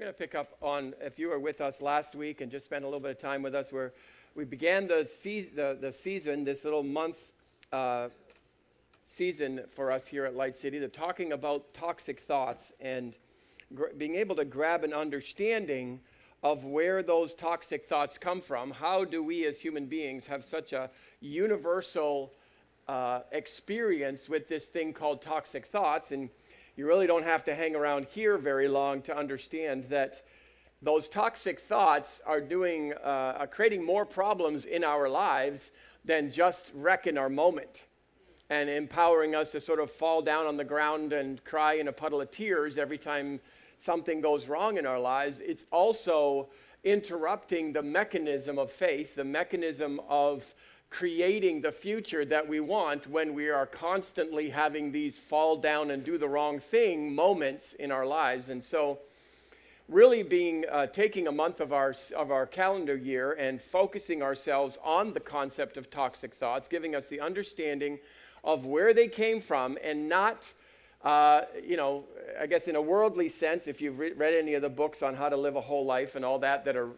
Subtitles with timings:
[0.00, 2.84] going to pick up on, if you were with us last week and just spent
[2.84, 3.92] a little bit of time with us, where
[4.34, 7.18] we began the, season, the, the season this little month
[7.70, 8.08] uh,
[9.04, 13.12] season for us here at Light City, the talking about toxic thoughts and
[13.74, 16.00] gr- being able to grab an understanding
[16.42, 18.70] of where those toxic thoughts come from.
[18.70, 20.88] How do we as human beings have such a
[21.20, 22.32] universal
[22.88, 26.10] uh, experience with this thing called toxic thoughts?
[26.10, 26.30] And
[26.80, 30.22] you really don't have to hang around here very long to understand that
[30.80, 35.72] those toxic thoughts are doing, uh, are creating more problems in our lives
[36.06, 37.84] than just wrecking our moment
[38.48, 41.92] and empowering us to sort of fall down on the ground and cry in a
[41.92, 43.40] puddle of tears every time
[43.76, 45.38] something goes wrong in our lives.
[45.40, 46.48] It's also
[46.82, 50.54] interrupting the mechanism of faith, the mechanism of
[50.90, 56.04] creating the future that we want when we are constantly having these fall down and
[56.04, 58.48] do the wrong thing moments in our lives.
[58.48, 58.98] And so,
[59.88, 64.78] really being uh, taking a month of our of our calendar year and focusing ourselves
[64.84, 67.98] on the concept of toxic thoughts, giving us the understanding
[68.42, 70.52] of where they came from, and not.
[71.02, 72.04] Uh, you know,
[72.38, 75.14] I guess in a worldly sense, if you've re- read any of the books on
[75.14, 76.90] how to live a whole life and all that that are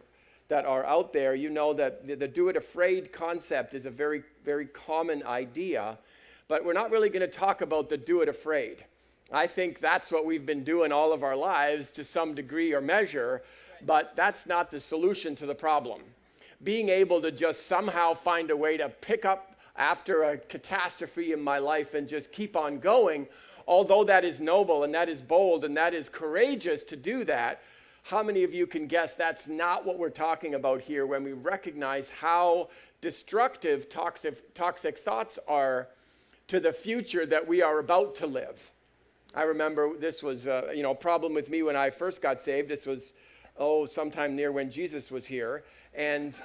[0.53, 3.89] that are out there, you know that the, the do it afraid concept is a
[3.89, 5.97] very, very common idea.
[6.47, 8.85] But we're not really going to talk about the do it afraid.
[9.31, 12.81] I think that's what we've been doing all of our lives to some degree or
[12.81, 13.41] measure,
[13.83, 16.01] but that's not the solution to the problem.
[16.63, 21.41] Being able to just somehow find a way to pick up after a catastrophe in
[21.41, 23.27] my life and just keep on going,
[23.67, 27.63] although that is noble and that is bold and that is courageous to do that,
[28.03, 31.31] how many of you can guess that's not what we're talking about here when we
[31.31, 35.87] recognize how destructive toxic, toxic thoughts are
[36.49, 38.71] to the future that we are about to live?
[39.33, 42.41] I remember this was uh, you know, a problem with me when I first got
[42.41, 42.67] saved.
[42.67, 43.13] This was,
[43.57, 45.63] oh, sometime near when Jesus was here.
[45.95, 46.39] And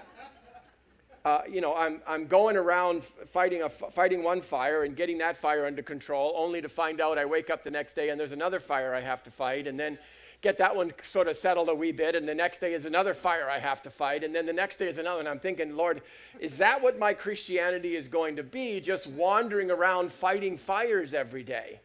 [1.24, 5.36] uh, you know, I'm, I'm going around fighting, a, fighting one fire and getting that
[5.36, 8.32] fire under control, only to find out I wake up the next day and there's
[8.32, 9.66] another fire I have to fight.
[9.66, 9.98] And then
[10.40, 13.14] get that one sort of settled a wee bit, and the next day is another
[13.14, 15.20] fire I have to fight, and then the next day is another.
[15.20, 16.02] And I'm thinking, Lord,
[16.38, 18.80] is that what my Christianity is going to be?
[18.80, 21.80] Just wandering around fighting fires every day?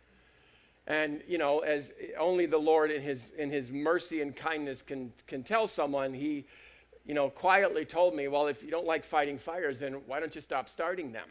[0.85, 5.13] And you know, as only the Lord in His in His mercy and kindness can
[5.27, 6.45] can tell someone, He,
[7.05, 10.35] you know, quietly told me, well, if you don't like fighting fires, then why don't
[10.35, 11.29] you stop starting them?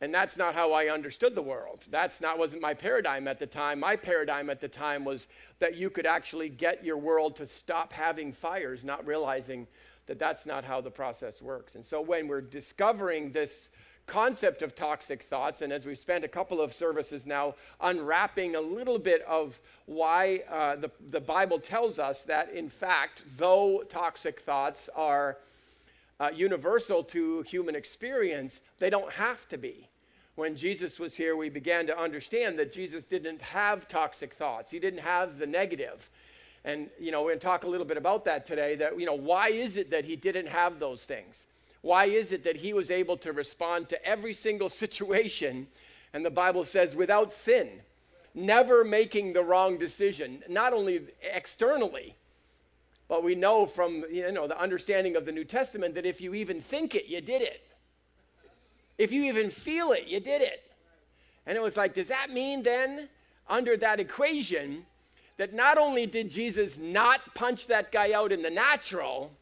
[0.00, 1.86] And that's not how I understood the world.
[1.90, 3.80] That's not wasn't my paradigm at the time.
[3.80, 5.26] My paradigm at the time was
[5.58, 9.66] that you could actually get your world to stop having fires, not realizing
[10.06, 11.76] that that's not how the process works.
[11.76, 13.70] And so when we're discovering this
[14.06, 18.60] concept of toxic thoughts, and as we've spent a couple of services now unwrapping a
[18.60, 24.40] little bit of why uh, the, the Bible tells us that, in fact, though toxic
[24.40, 25.38] thoughts are
[26.18, 29.88] uh, universal to human experience, they don't have to be.
[30.34, 34.78] When Jesus was here, we began to understand that Jesus didn't have toxic thoughts, he
[34.78, 36.10] didn't have the negative.
[36.64, 38.74] And, you know, we're going to talk a little bit about that today.
[38.74, 41.46] That, you know, why is it that he didn't have those things?
[41.80, 45.68] Why is it that he was able to respond to every single situation?
[46.12, 47.70] And the Bible says, without sin,
[48.34, 52.16] never making the wrong decision, not only externally,
[53.08, 56.34] but we know from you know the understanding of the New Testament that if you
[56.34, 57.62] even think it, you did it.
[58.98, 60.62] If you even feel it, you did it.
[61.46, 63.08] And it was like, does that mean then,
[63.48, 64.86] under that equation,
[65.36, 69.32] that not only did Jesus not punch that guy out in the natural,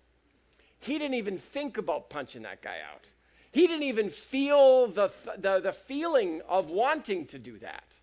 [0.81, 3.07] he didn't even think about punching that guy out.
[3.53, 7.97] He didn't even feel the, the, the feeling of wanting to do that.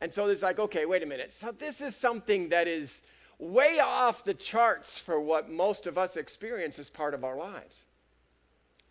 [0.00, 1.32] And so it's like, okay, wait a minute.
[1.32, 3.02] So this is something that is
[3.38, 7.86] way off the charts for what most of us experience as part of our lives.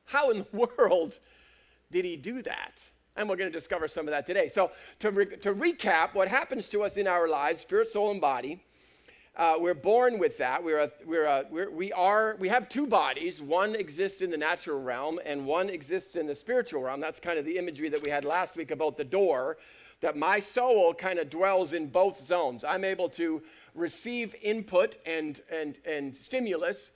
[0.05, 1.19] How in the world
[1.91, 2.83] did he do that?
[3.15, 4.47] And we're going to discover some of that today.
[4.47, 8.21] So, to, re- to recap, what happens to us in our lives, spirit, soul, and
[8.21, 8.61] body,
[9.37, 10.63] uh, we're born with that.
[10.63, 13.39] We're a, we're a, we're, we, are, we have two bodies.
[13.39, 17.00] One exists in the natural realm, and one exists in the spiritual realm.
[17.00, 19.57] That's kind of the imagery that we had last week about the door,
[20.01, 22.63] that my soul kind of dwells in both zones.
[22.63, 23.41] I'm able to
[23.73, 26.91] receive input and, and, and stimulus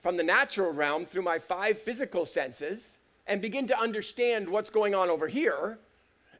[0.00, 4.94] from the natural realm through my five physical senses and begin to understand what's going
[4.94, 5.78] on over here.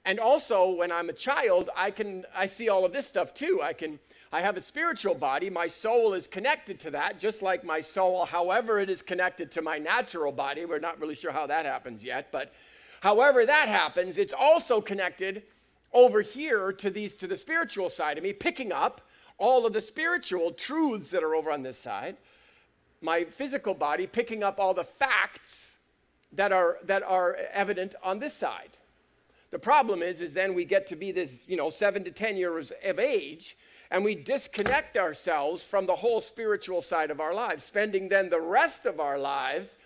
[0.04, 3.60] And also, when I'm a child, I can I see all of this stuff too.
[3.60, 3.98] I can
[4.32, 5.50] I have a spiritual body.
[5.50, 9.62] My soul is connected to that, just like my soul, however it is connected to
[9.62, 10.64] my natural body.
[10.64, 12.54] We're not really sure how that happens yet, but
[13.00, 15.42] however that happens, it's also connected
[15.92, 19.00] over here to these to the spiritual side of me, picking up
[19.38, 22.16] all of the spiritual truths that are over on this side,
[23.00, 25.78] my physical body picking up all the facts
[26.32, 28.70] that are, that are evident on this side.
[29.50, 32.36] The problem is, is then we get to be this, you know, seven to 10
[32.36, 33.56] years of age,
[33.90, 38.40] and we disconnect ourselves from the whole spiritual side of our lives, spending then the
[38.40, 39.76] rest of our lives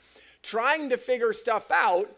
[0.42, 2.10] trying to figure stuff out,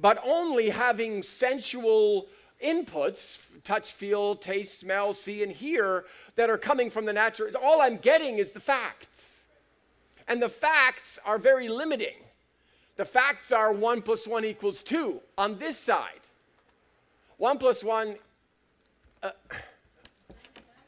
[0.00, 2.26] but only having sensual
[2.62, 6.04] inputs touch, feel, taste, smell, see, and hear
[6.36, 7.50] that are coming from the natural.
[7.62, 9.44] All I'm getting is the facts.
[10.28, 12.16] And the facts are very limiting.
[12.96, 16.20] The facts are 1 plus 1 equals 2 on this side.
[17.36, 18.16] 1 plus 1
[19.22, 19.30] uh,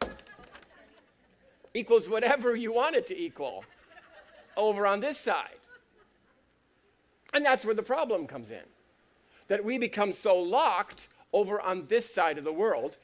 [1.75, 3.65] equals whatever you want it to equal
[4.57, 5.51] over on this side.
[7.35, 8.65] And that's where the problem comes in.
[9.49, 12.97] That we become so locked over on this side of the world.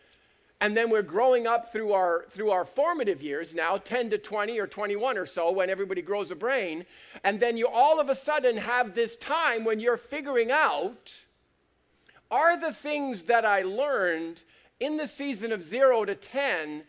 [0.61, 4.59] And then we're growing up through our, through our formative years now, 10 to 20
[4.59, 6.87] or 21 or so, when everybody grows a brain.
[7.23, 11.13] And then you all of a sudden have this time when you're figuring out
[12.31, 14.43] are the things that I learned
[14.81, 16.85] in the season of zero to 10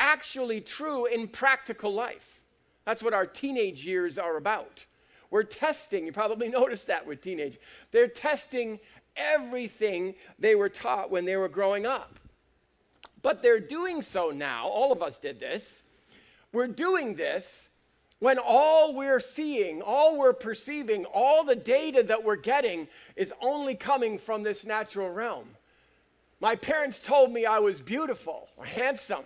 [0.00, 2.40] actually true in practical life?
[2.84, 4.86] That's what our teenage years are about.
[5.30, 7.58] We're testing, you probably noticed that with teenage.
[7.90, 8.80] They're testing
[9.16, 12.18] everything they were taught when they were growing up.
[13.22, 15.84] But they're doing so now, all of us did this.
[16.52, 17.68] We're doing this
[18.18, 22.86] when all we're seeing, all we're perceiving, all the data that we're getting
[23.16, 25.48] is only coming from this natural realm.
[26.40, 29.24] My parents told me I was beautiful or handsome.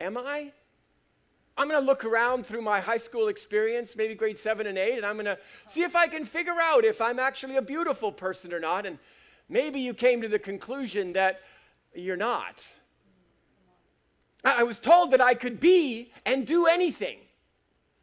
[0.00, 0.52] Am I?
[1.56, 4.96] I'm going to look around through my high school experience, maybe grade seven and eight,
[4.96, 8.10] and I'm going to see if I can figure out if I'm actually a beautiful
[8.10, 8.86] person or not.
[8.86, 8.98] And
[9.48, 11.42] maybe you came to the conclusion that
[11.94, 12.64] you're not.
[14.44, 17.18] I was told that I could be and do anything.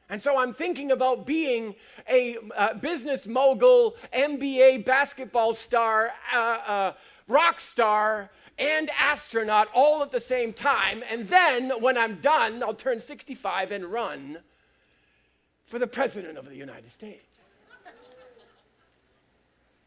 [0.09, 1.75] And so I'm thinking about being
[2.09, 6.94] a uh, business mogul, NBA basketball star, uh, uh,
[7.27, 11.03] rock star, and astronaut all at the same time.
[11.09, 14.38] And then when I'm done, I'll turn 65 and run
[15.65, 17.42] for the President of the United States.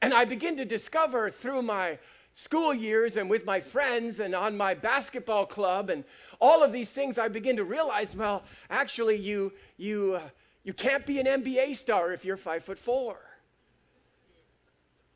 [0.03, 1.99] and I begin to discover through my
[2.35, 6.05] school years and with my friends and on my basketball club and
[6.41, 10.29] all of these things, I begin to realize well, actually, you, you, uh,
[10.65, 13.17] you can't be an NBA star if you're five foot four.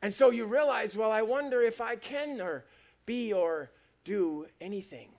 [0.01, 2.63] And so you realize, well, I wonder if I can or
[3.05, 3.71] be or
[4.03, 5.09] do anything.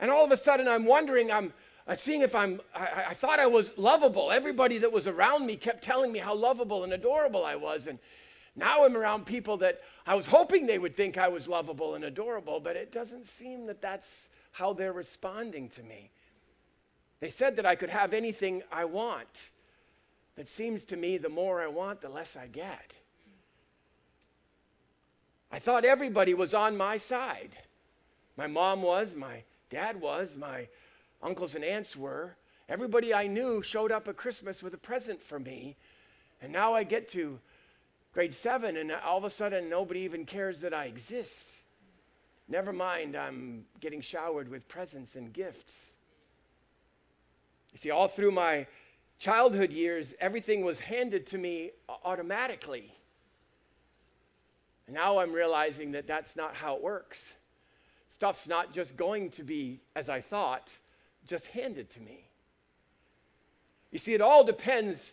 [0.00, 1.52] And all of a sudden, I'm wondering, I'm
[1.96, 4.32] seeing if I'm, I, I thought I was lovable.
[4.32, 7.86] Everybody that was around me kept telling me how lovable and adorable I was.
[7.86, 7.98] And
[8.56, 12.04] now I'm around people that I was hoping they would think I was lovable and
[12.04, 16.10] adorable, but it doesn't seem that that's how they're responding to me.
[17.20, 19.50] They said that I could have anything I want,
[20.34, 22.92] but seems to me the more I want, the less I get.
[25.52, 27.50] I thought everybody was on my side.
[28.38, 30.66] My mom was, my dad was, my
[31.22, 32.34] uncles and aunts were.
[32.70, 35.76] Everybody I knew showed up at Christmas with a present for me.
[36.40, 37.38] And now I get to
[38.14, 41.58] grade seven, and all of a sudden, nobody even cares that I exist.
[42.48, 45.92] Never mind, I'm getting showered with presents and gifts.
[47.72, 48.66] You see, all through my
[49.18, 51.70] childhood years, everything was handed to me
[52.04, 52.92] automatically.
[54.92, 57.34] Now I'm realizing that that's not how it works.
[58.10, 60.76] Stuff's not just going to be as I thought,
[61.26, 62.26] just handed to me.
[63.90, 65.12] You see, it all depends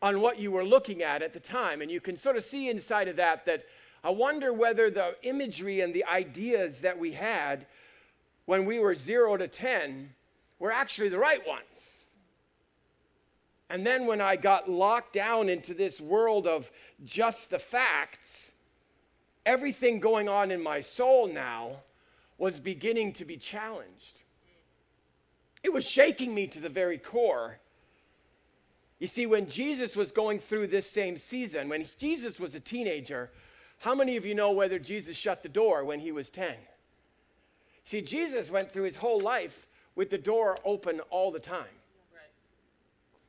[0.00, 1.82] on what you were looking at at the time.
[1.82, 3.64] And you can sort of see inside of that that
[4.02, 7.66] I wonder whether the imagery and the ideas that we had
[8.44, 10.10] when we were zero to 10
[10.58, 12.04] were actually the right ones.
[13.70, 16.70] And then when I got locked down into this world of
[17.04, 18.52] just the facts,
[19.46, 21.82] everything going on in my soul now
[22.38, 24.20] was beginning to be challenged.
[25.62, 27.58] It was shaking me to the very core.
[28.98, 33.30] You see, when Jesus was going through this same season, when Jesus was a teenager,
[33.78, 36.54] how many of you know whether Jesus shut the door when he was 10?
[37.84, 41.66] See, Jesus went through his whole life with the door open all the time.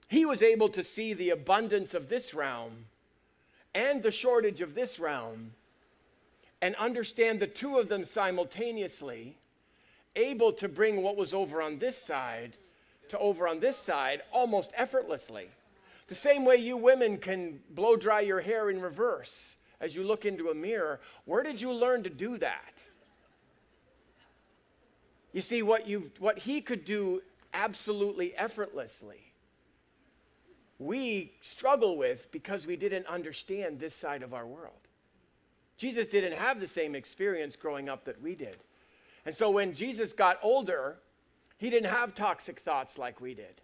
[0.07, 2.85] He was able to see the abundance of this realm
[3.73, 5.51] and the shortage of this realm
[6.65, 9.37] and understand the two of them simultaneously,
[10.15, 12.57] able to bring what was over on this side
[13.07, 15.47] to over on this side almost effortlessly.
[16.07, 20.25] The same way you women can blow dry your hair in reverse as you look
[20.25, 22.73] into a mirror, where did you learn to do that?
[25.33, 27.21] You see, what, you what he could do
[27.53, 29.21] absolutely effortlessly,
[30.79, 34.84] we struggle with because we didn't understand this side of our world.
[35.77, 38.57] Jesus didn't have the same experience growing up that we did.
[39.25, 40.97] And so when Jesus got older,
[41.57, 43.61] he didn't have toxic thoughts like we did.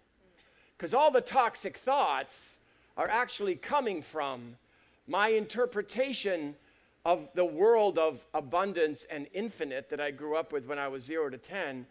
[0.78, 2.58] Because all the toxic thoughts
[2.98, 4.58] are actually coming from
[5.08, 6.56] my interpretation
[7.06, 11.04] of the world of abundance and infinite that I grew up with when I was
[11.04, 11.86] zero to 10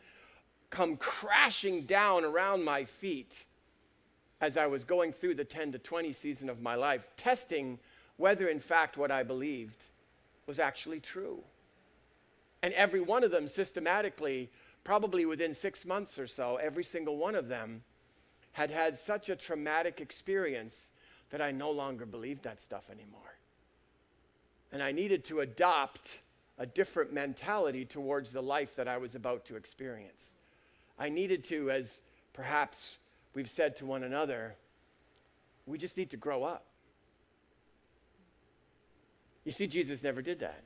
[0.71, 3.45] come crashing down around my feet
[4.41, 7.79] as I was going through the 10 to 20 season of my life, testing
[8.17, 9.87] whether in fact what I believed
[10.47, 11.43] was actually true.
[12.63, 14.51] And every one of them systematically,
[14.85, 17.83] probably within six months or so, every single one of them
[18.53, 20.91] had had such a traumatic experience
[21.31, 23.21] that I no longer believed that stuff anymore.
[24.73, 26.21] And I needed to adopt
[26.59, 30.35] a different mentality towards the life that I was about to experience.
[30.99, 32.01] I needed to, as
[32.33, 32.99] perhaps
[33.35, 34.57] we've said to one another,
[35.67, 36.67] we just need to grow up.
[39.45, 40.63] You see, Jesus never did that.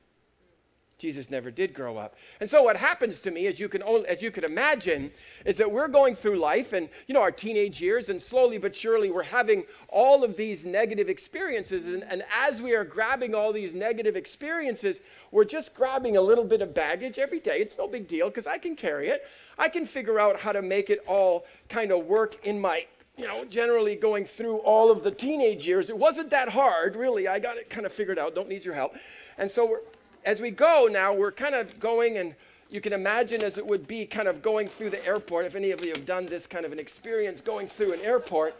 [0.97, 2.14] Jesus never did grow up.
[2.40, 5.11] And so what happens to me, as you can only, as you can imagine,
[5.45, 8.75] is that we're going through life and you know our teenage years, and slowly but
[8.75, 11.87] surely we're having all of these negative experiences.
[11.87, 15.00] And, and as we are grabbing all these negative experiences,
[15.33, 17.59] we're just grabbing a little bit of baggage every day.
[17.59, 19.26] It's no big deal because I can carry it.
[19.59, 23.26] I can figure out how to make it all kind of work in my you
[23.26, 27.28] know, generally going through all of the teenage years, it wasn't that hard, really.
[27.28, 28.97] I got it kind of figured out, don't need your help.
[29.38, 29.78] And so
[30.25, 32.35] as we go now, we're kind of going and
[32.71, 35.44] you can imagine as it would be kind of going through the airport.
[35.44, 38.56] If any of you have done this kind of an experience going through an airport,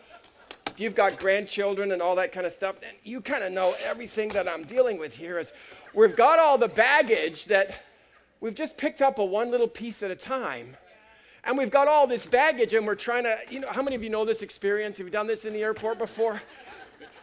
[0.68, 3.75] if you've got grandchildren and all that kind of stuff, then you kind of know
[3.84, 5.52] everything that I'm dealing with here is
[5.94, 7.84] we've got all the baggage that
[8.40, 10.76] we've just picked up a one little piece at a time.
[11.47, 14.03] And we've got all this baggage and we're trying to, you know, how many of
[14.03, 14.97] you know this experience?
[14.99, 16.41] Have you done this in the airport before?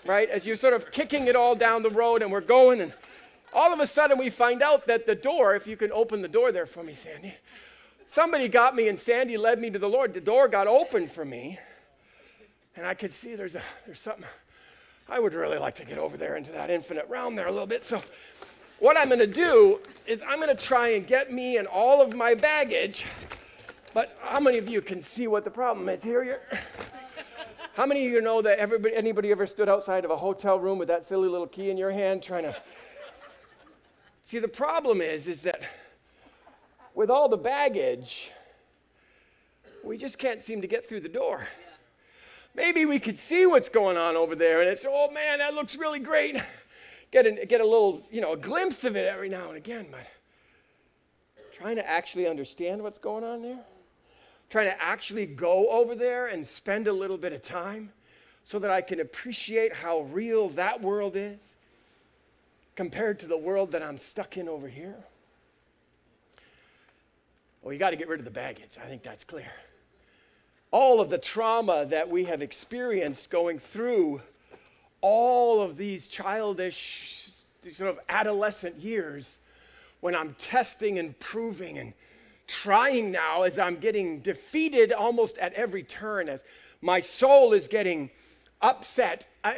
[0.06, 0.30] Right?
[0.30, 2.94] As you're sort of kicking it all down the road and we're going and
[3.54, 6.28] all of a sudden we find out that the door, if you can open the
[6.28, 7.34] door there for me, Sandy,
[8.08, 10.13] somebody got me and Sandy led me to the Lord.
[10.13, 11.60] The door got open for me,
[12.75, 14.25] and I could see there's, a, there's something.
[15.10, 17.68] I would really like to get over there into that infinite realm there a little
[17.68, 17.84] bit.
[17.84, 18.01] So,
[18.80, 22.01] what I'm going to do is I'm going to try and get me and all
[22.01, 23.06] of my baggage.
[23.93, 26.24] But how many of you can see what the problem is here?
[26.24, 26.41] You're,
[27.74, 30.77] how many of you know that everybody, anybody ever stood outside of a hotel room
[30.77, 32.55] with that silly little key in your hand trying to
[34.24, 35.62] See, the problem is, is that
[36.93, 38.31] with all the baggage,
[39.83, 41.45] we just can't seem to get through the door.
[42.55, 45.75] Maybe we could see what's going on over there and it's, oh man, that looks
[45.75, 46.38] really great.
[47.12, 49.88] Get a, get a little, you know, a glimpse of it every now and again,
[49.91, 50.07] but
[51.53, 53.60] trying to actually understand what's going on there,
[54.51, 57.89] trying to actually go over there and spend a little bit of time
[58.43, 61.55] so that I can appreciate how real that world is
[62.75, 64.98] compared to the world that I'm stuck in over here?
[67.62, 68.77] Well, you got to get rid of the baggage.
[68.84, 69.51] I think that's clear.
[70.70, 74.22] All of the trauma that we have experienced going through
[75.00, 77.29] all of these childish,
[77.72, 79.38] sort of adolescent years
[80.01, 81.93] when I'm testing and proving and
[82.51, 86.43] trying now as I'm getting defeated almost at every turn, as
[86.81, 88.12] my soul is getting
[88.62, 89.53] upset uh,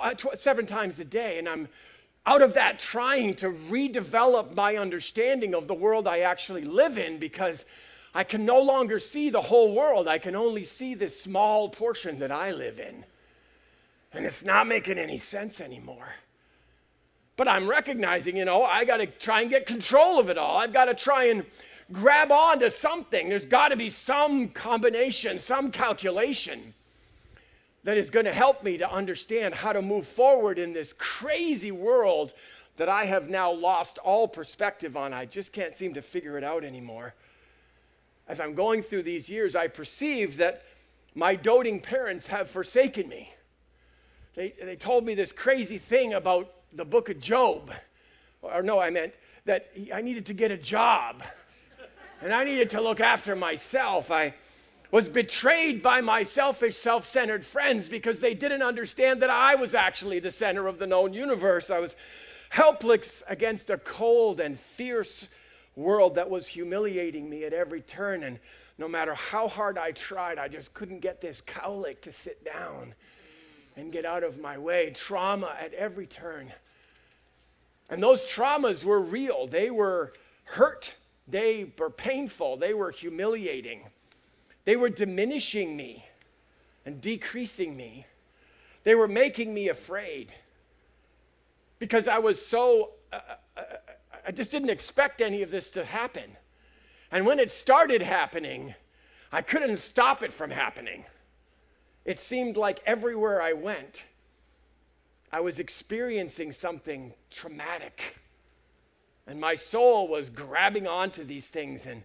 [0.00, 1.68] uh, uh, seven times a day, and I'm
[2.26, 7.18] out of that trying to redevelop my understanding of the world I actually live in
[7.18, 7.64] because
[8.12, 10.08] I can no longer see the whole world.
[10.08, 13.04] I can only see this small portion that I live in.
[14.12, 16.08] And it's not making any sense anymore.
[17.36, 20.56] But I'm recognizing, you know, I got to try and get control of it all.
[20.56, 21.44] I've got to try and
[21.92, 23.28] grab on to something.
[23.28, 26.74] There's got to be some combination, some calculation
[27.84, 31.70] that is going to help me to understand how to move forward in this crazy
[31.70, 32.32] world
[32.76, 35.12] that I have now lost all perspective on.
[35.12, 37.14] I just can't seem to figure it out anymore.
[38.28, 40.64] As I'm going through these years, I perceive that
[41.14, 43.32] my doting parents have forsaken me.
[44.34, 47.72] They, they told me this crazy thing about the book of Job.
[48.42, 49.14] Or, no, I meant
[49.46, 51.22] that I needed to get a job
[52.22, 54.10] and I needed to look after myself.
[54.10, 54.34] I,
[54.90, 59.74] was betrayed by my selfish, self centered friends because they didn't understand that I was
[59.74, 61.70] actually the center of the known universe.
[61.70, 61.96] I was
[62.48, 65.26] helpless against a cold and fierce
[65.74, 68.22] world that was humiliating me at every turn.
[68.22, 68.38] And
[68.78, 72.94] no matter how hard I tried, I just couldn't get this cowlick to sit down
[73.76, 74.90] and get out of my way.
[74.94, 76.52] Trauma at every turn.
[77.90, 80.12] And those traumas were real, they were
[80.44, 80.94] hurt
[81.28, 83.82] They were painful, they were humiliating,
[84.64, 86.06] they were diminishing me
[86.84, 88.06] and decreasing me.
[88.84, 90.32] They were making me afraid
[91.80, 93.18] because I was so, uh,
[93.56, 93.60] uh,
[94.26, 96.36] I just didn't expect any of this to happen.
[97.10, 98.74] And when it started happening,
[99.32, 101.04] I couldn't stop it from happening.
[102.04, 104.04] It seemed like everywhere I went,
[105.32, 108.16] I was experiencing something traumatic.
[109.26, 111.86] And my soul was grabbing onto these things.
[111.86, 112.02] And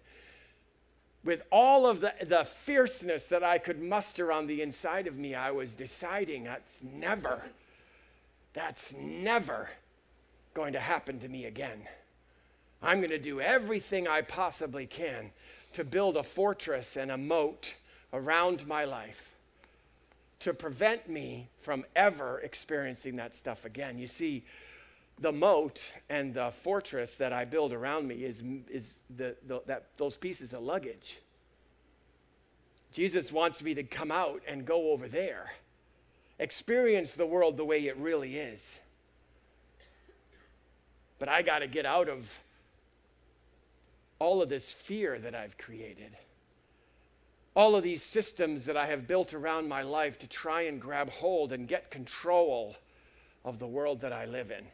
[1.24, 5.36] with all of the, the fierceness that I could muster on the inside of me,
[5.36, 7.44] I was deciding that's never,
[8.54, 9.70] that's never
[10.54, 11.84] going to happen to me again.
[12.82, 15.32] I'm going to do everything I possibly can
[15.74, 17.76] to build a fortress and a moat
[18.12, 19.32] around my life
[20.40, 24.00] to prevent me from ever experiencing that stuff again.
[24.00, 24.44] You see,
[25.22, 29.86] the moat and the fortress that I build around me is, is the, the, that,
[29.98, 31.20] those pieces of luggage.
[32.92, 35.52] Jesus wants me to come out and go over there,
[36.40, 38.80] experience the world the way it really is.
[41.20, 42.40] But I got to get out of
[44.18, 46.18] all of this fear that I've created,
[47.56, 51.12] all of these systems that I have built around my life to try and grab
[51.12, 52.76] hold and get control
[53.46, 54.66] of the world that I live in.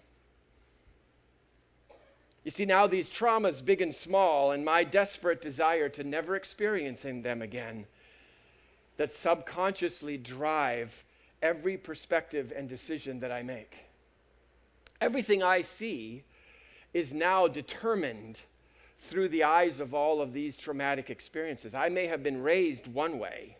[2.48, 7.22] You see, now these traumas, big and small, and my desperate desire to never experiencing
[7.22, 7.88] them again,
[8.96, 11.04] that subconsciously drive
[11.42, 13.84] every perspective and decision that I make.
[15.02, 16.24] Everything I see
[16.94, 18.40] is now determined
[19.02, 21.76] through the eyes of all of these traumatic experiences.
[21.76, 23.58] I may have been raised one way,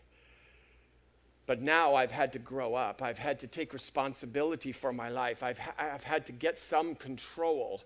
[1.44, 3.02] but now I've had to grow up.
[3.02, 5.42] I've had to take responsibility for my life.
[5.42, 7.82] I've, ha- I've had to get some control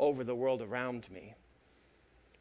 [0.00, 1.34] over the world around me.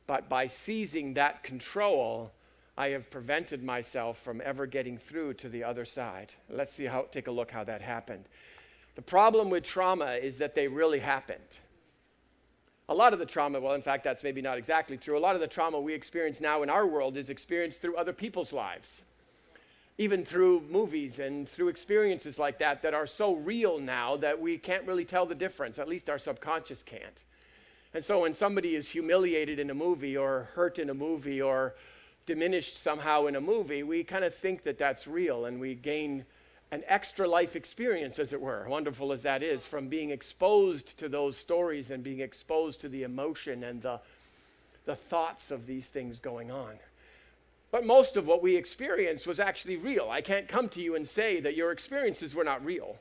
[0.07, 2.31] But by seizing that control,
[2.75, 6.33] I have prevented myself from ever getting through to the other side.
[6.49, 8.25] Let's see how take a look how that happened.
[8.95, 11.57] The problem with trauma is that they really happened.
[12.87, 15.17] A lot of the trauma, well, in fact, that's maybe not exactly true.
[15.17, 18.13] A lot of the trauma we experience now in our world is experienced through other
[18.13, 19.05] people's lives,
[19.99, 24.57] even through movies and through experiences like that that are so real now that we
[24.57, 25.77] can't really tell the difference.
[25.77, 27.23] At least our subconscious can't.
[27.93, 31.73] And so when somebody is humiliated in a movie or hurt in a movie or
[32.25, 36.25] diminished somehow in a movie, we kind of think that that's real and we gain
[36.71, 41.09] an extra life experience, as it were, wonderful as that is, from being exposed to
[41.09, 43.99] those stories and being exposed to the emotion and the,
[44.85, 46.77] the thoughts of these things going on.
[47.71, 50.09] But most of what we experienced was actually real.
[50.11, 52.97] I can't come to you and say that your experiences were not real.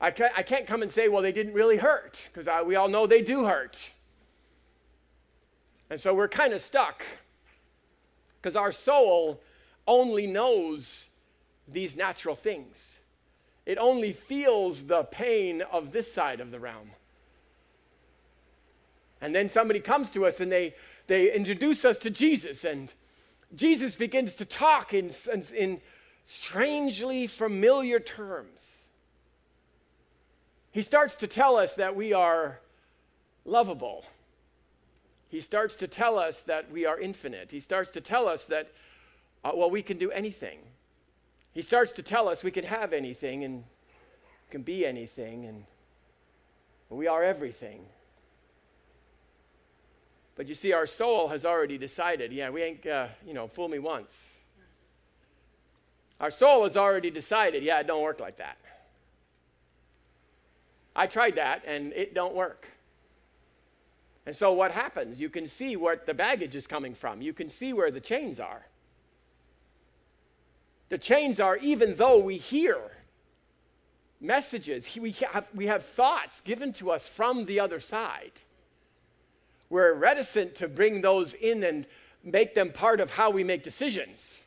[0.00, 2.88] I can't, I can't come and say, well, they didn't really hurt, because we all
[2.88, 3.90] know they do hurt.
[5.90, 7.02] And so we're kind of stuck,
[8.40, 9.40] because our soul
[9.86, 11.10] only knows
[11.68, 12.98] these natural things.
[13.66, 16.90] It only feels the pain of this side of the realm.
[19.20, 20.74] And then somebody comes to us and they,
[21.06, 22.92] they introduce us to Jesus, and
[23.54, 25.80] Jesus begins to talk in, in, in
[26.24, 28.83] strangely familiar terms.
[30.74, 32.58] He starts to tell us that we are
[33.44, 34.04] lovable.
[35.28, 37.52] He starts to tell us that we are infinite.
[37.52, 38.72] He starts to tell us that,
[39.44, 40.58] uh, well, we can do anything.
[41.52, 43.62] He starts to tell us we can have anything and
[44.50, 45.64] can be anything and
[46.90, 47.86] we are everything.
[50.34, 53.68] But you see, our soul has already decided, yeah, we ain't, uh, you know, fool
[53.68, 54.40] me once.
[56.18, 58.56] Our soul has already decided, yeah, it don't work like that.
[60.96, 62.68] I tried that and it don't work.
[64.26, 65.20] And so what happens?
[65.20, 67.20] You can see where the baggage is coming from.
[67.20, 68.66] You can see where the chains are.
[70.88, 72.78] The chains are even though we hear
[74.20, 78.32] messages, we have, we have thoughts given to us from the other side.
[79.68, 81.86] We're reticent to bring those in and
[82.22, 84.42] make them part of how we make decisions.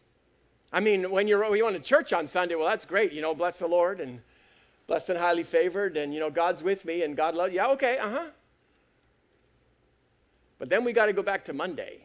[0.71, 3.35] I mean, when you're you want to church on Sunday, well, that's great, you know,
[3.35, 4.21] bless the Lord and
[4.87, 7.53] blessed and highly favored, and you know, God's with me and God loves.
[7.53, 8.25] Yeah, okay, uh huh.
[10.59, 11.99] But then we got to go back to Monday.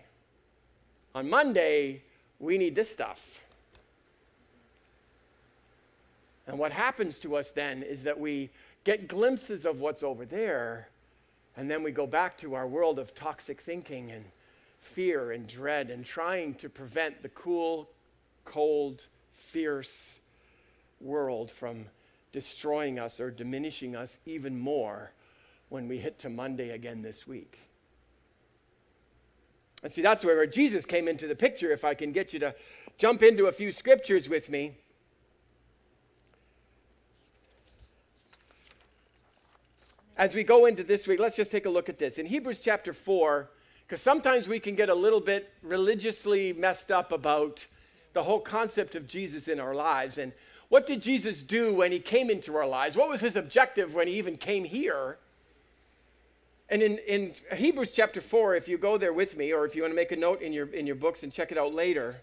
[1.14, 2.02] On Monday,
[2.38, 3.40] we need this stuff.
[6.46, 8.50] And what happens to us then is that we
[8.84, 10.88] get glimpses of what's over there,
[11.56, 14.24] and then we go back to our world of toxic thinking and
[14.80, 17.88] fear and dread and trying to prevent the cool,
[18.44, 20.18] cold, fierce
[21.00, 21.86] world from
[22.32, 25.12] destroying us or diminishing us even more
[25.68, 27.58] when we hit to Monday again this week.
[29.82, 31.70] And see, that's where Jesus came into the picture.
[31.70, 32.54] If I can get you to
[32.98, 34.76] jump into a few scriptures with me.
[40.16, 42.18] As we go into this week, let's just take a look at this.
[42.18, 43.50] In Hebrews chapter 4,
[43.86, 47.66] because sometimes we can get a little bit religiously messed up about
[48.12, 50.18] the whole concept of Jesus in our lives.
[50.18, 50.32] And
[50.72, 52.96] what did Jesus do when he came into our lives?
[52.96, 55.18] What was his objective when he even came here?
[56.70, 59.82] And in, in Hebrews chapter 4, if you go there with me, or if you
[59.82, 62.22] want to make a note in your, in your books and check it out later,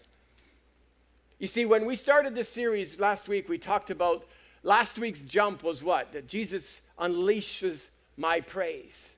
[1.38, 4.26] you see, when we started this series last week, we talked about
[4.64, 6.10] last week's jump was what?
[6.10, 7.86] That Jesus unleashes
[8.16, 9.12] my praise.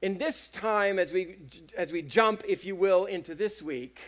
[0.00, 1.36] In this time, as we,
[1.76, 4.00] as we jump, if you will, into this week,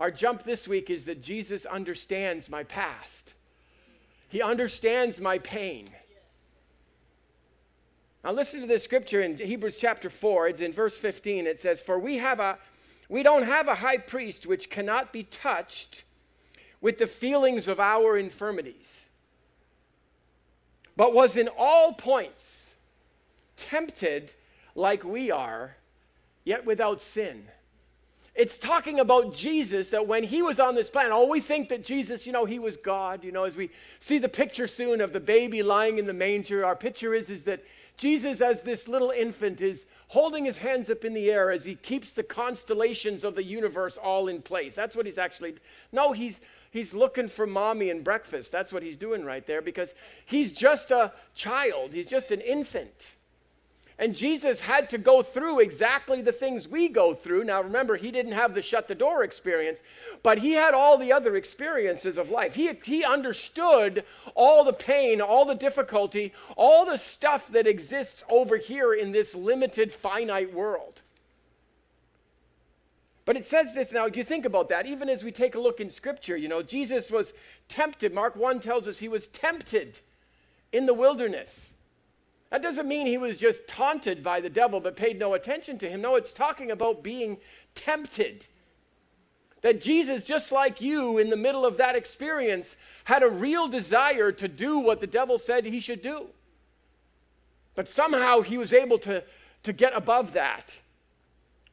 [0.00, 3.34] our jump this week is that Jesus understands my past.
[4.28, 5.88] He understands my pain.
[8.22, 10.48] Now listen to this scripture in Hebrews chapter 4.
[10.48, 11.46] It's in verse 15.
[11.46, 12.58] It says, For we have a
[13.08, 16.04] we don't have a high priest which cannot be touched
[16.82, 19.08] with the feelings of our infirmities,
[20.94, 22.74] but was in all points
[23.56, 24.34] tempted
[24.74, 25.76] like we are,
[26.44, 27.48] yet without sin
[28.38, 31.82] it's talking about Jesus that when he was on this planet, oh, we think that
[31.82, 33.24] Jesus, you know, he was God.
[33.24, 36.64] You know, as we see the picture soon of the baby lying in the manger,
[36.64, 37.64] our picture is, is that
[37.96, 41.74] Jesus, as this little infant, is holding his hands up in the air as he
[41.74, 44.72] keeps the constellations of the universe all in place.
[44.72, 45.56] That's what he's actually.
[45.90, 48.52] No, he's he's looking for mommy and breakfast.
[48.52, 49.94] That's what he's doing right there because
[50.26, 51.92] he's just a child.
[51.92, 53.16] He's just an infant.
[54.00, 57.42] And Jesus had to go through exactly the things we go through.
[57.42, 59.82] Now, remember, he didn't have the shut the door experience,
[60.22, 62.54] but he had all the other experiences of life.
[62.54, 64.04] He, he understood
[64.36, 69.34] all the pain, all the difficulty, all the stuff that exists over here in this
[69.34, 71.02] limited, finite world.
[73.24, 75.80] But it says this now, you think about that, even as we take a look
[75.80, 77.34] in Scripture, you know, Jesus was
[77.66, 78.14] tempted.
[78.14, 79.98] Mark 1 tells us he was tempted
[80.72, 81.72] in the wilderness.
[82.50, 85.88] That doesn't mean he was just taunted by the devil but paid no attention to
[85.88, 86.00] him.
[86.00, 87.38] No, it's talking about being
[87.74, 88.46] tempted.
[89.60, 94.32] That Jesus, just like you in the middle of that experience, had a real desire
[94.32, 96.28] to do what the devil said he should do.
[97.74, 99.24] But somehow he was able to,
[99.64, 100.78] to get above that.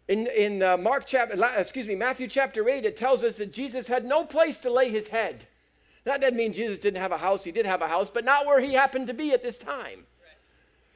[0.08, 3.88] In, in uh, Mark chapter, excuse me, Matthew chapter 8, it tells us that Jesus
[3.88, 5.48] had no place to lay his head.
[6.04, 7.44] That doesn't mean Jesus didn't have a house.
[7.44, 10.06] He did have a house, but not where he happened to be at this time.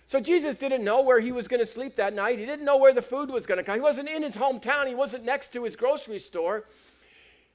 [0.09, 2.39] So Jesus didn't know where he was going to sleep that night.
[2.39, 3.75] He didn't know where the food was going to come.
[3.75, 6.65] He wasn't in his hometown, he wasn't next to his grocery store.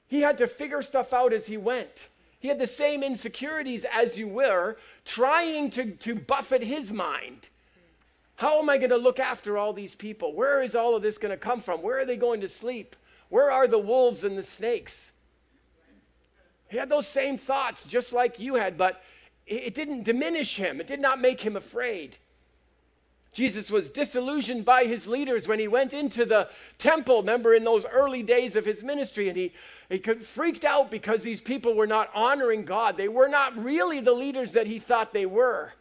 [0.07, 2.07] He had to figure stuff out as he went.
[2.39, 7.49] He had the same insecurities as you were, trying to, to buffet his mind.
[8.37, 10.33] How am I going to look after all these people?
[10.33, 11.81] Where is all of this going to come from?
[11.81, 12.95] Where are they going to sleep?
[13.27, 15.11] Where are the wolves and the snakes?
[16.69, 19.03] He had those same thoughts just like you had, but
[19.45, 22.17] it didn't diminish him, it did not make him afraid.
[23.35, 27.85] Jesus was disillusioned by his leaders when he went into the temple, remember in those
[27.85, 29.51] early days of his ministry, and he,
[29.89, 32.95] he freaked out because these people were not honoring God.
[32.95, 35.73] They were not really the leaders that he thought they were.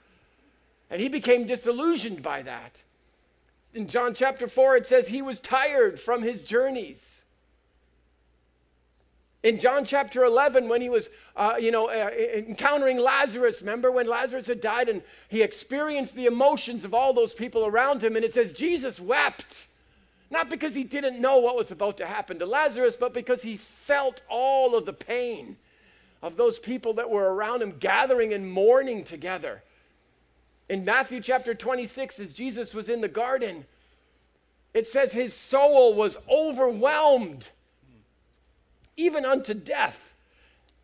[0.90, 2.82] And he became disillusioned by that.
[3.72, 7.23] In John chapter 4, it says he was tired from his journeys.
[9.44, 14.08] In John chapter 11, when he was, uh, you know, uh, encountering Lazarus, remember when
[14.08, 18.24] Lazarus had died and he experienced the emotions of all those people around him, and
[18.24, 19.66] it says Jesus wept.
[20.30, 23.58] Not because he didn't know what was about to happen to Lazarus, but because he
[23.58, 25.58] felt all of the pain
[26.22, 29.62] of those people that were around him gathering and mourning together.
[30.70, 33.66] In Matthew chapter 26, as Jesus was in the garden,
[34.72, 37.50] it says his soul was overwhelmed
[38.96, 40.14] even unto death.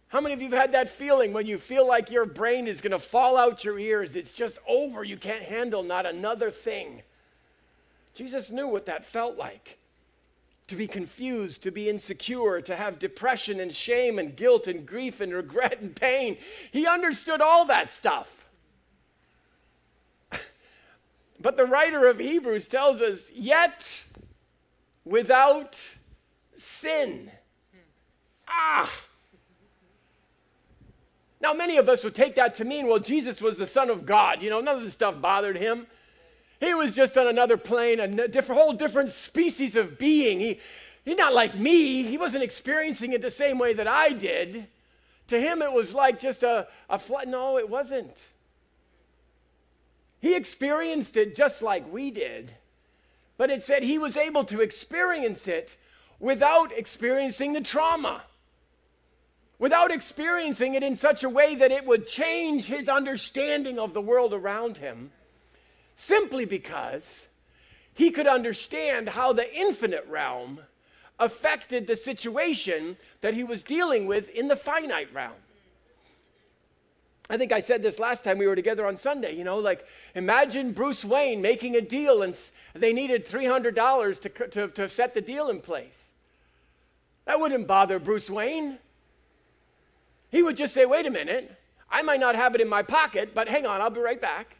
[0.08, 2.80] How many of you have had that feeling when you feel like your brain is
[2.80, 4.16] going to fall out your ears?
[4.16, 5.04] It's just over.
[5.04, 7.02] You can't handle not another thing.
[8.14, 9.78] Jesus knew what that felt like
[10.70, 15.20] to be confused, to be insecure, to have depression and shame and guilt and grief
[15.20, 16.36] and regret and pain.
[16.70, 18.48] He understood all that stuff.
[21.40, 24.04] but the writer of Hebrews tells us, yet
[25.04, 25.96] without
[26.52, 27.32] sin.
[28.50, 28.90] Ah!
[31.40, 34.04] Now, many of us would take that to mean, well, Jesus was the Son of
[34.04, 34.42] God.
[34.42, 35.86] You know, none of this stuff bothered him.
[36.60, 40.40] He was just on another plane, a different, whole different species of being.
[40.40, 40.60] He,
[41.06, 42.02] he's not like me.
[42.02, 44.66] He wasn't experiencing it the same way that I did.
[45.28, 47.28] To him, it was like just a, a flood.
[47.28, 48.28] No, it wasn't.
[50.20, 52.52] He experienced it just like we did.
[53.38, 55.78] But it said he was able to experience it
[56.18, 58.20] without experiencing the trauma,
[59.60, 64.00] without experiencing it in such a way that it would change his understanding of the
[64.00, 65.12] world around him,
[65.94, 67.26] simply because
[67.92, 70.58] he could understand how the infinite realm
[71.18, 75.34] affected the situation that he was dealing with in the finite realm.
[77.28, 79.36] I think I said this last time we were together on Sunday.
[79.36, 82.36] You know, like imagine Bruce Wayne making a deal and
[82.74, 86.10] they needed $300 to, to, to set the deal in place.
[87.26, 88.78] That wouldn't bother Bruce Wayne.
[90.30, 91.56] He would just say, wait a minute,
[91.90, 94.56] I might not have it in my pocket, but hang on, I'll be right back.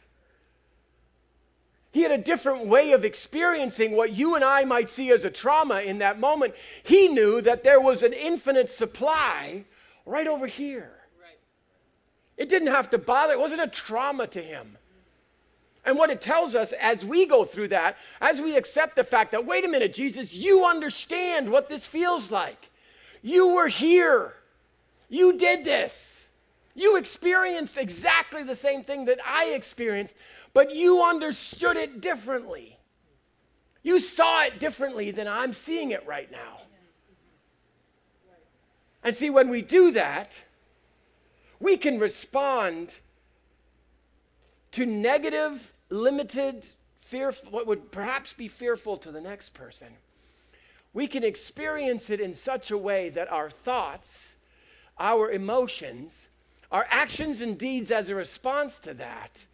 [1.91, 5.29] He had a different way of experiencing what you and I might see as a
[5.29, 6.53] trauma in that moment.
[6.83, 9.65] He knew that there was an infinite supply
[10.05, 10.91] right over here.
[12.37, 14.77] It didn't have to bother, it wasn't a trauma to him.
[15.85, 19.31] And what it tells us as we go through that, as we accept the fact
[19.31, 22.69] that, wait a minute, Jesus, you understand what this feels like.
[23.21, 24.33] You were here.
[25.11, 26.29] You did this.
[26.73, 30.15] You experienced exactly the same thing that I experienced,
[30.53, 32.79] but you understood it differently.
[33.83, 36.61] You saw it differently than I'm seeing it right now.
[39.03, 40.41] And see, when we do that,
[41.59, 42.95] we can respond
[44.71, 46.69] to negative, limited,
[47.01, 49.89] fearful, what would perhaps be fearful to the next person.
[50.93, 54.37] We can experience it in such a way that our thoughts,
[54.99, 56.27] our emotions,
[56.71, 59.45] our actions and deeds as a response to that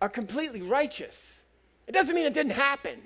[0.00, 1.42] are completely righteous.
[1.86, 2.98] It doesn't mean it didn't happen.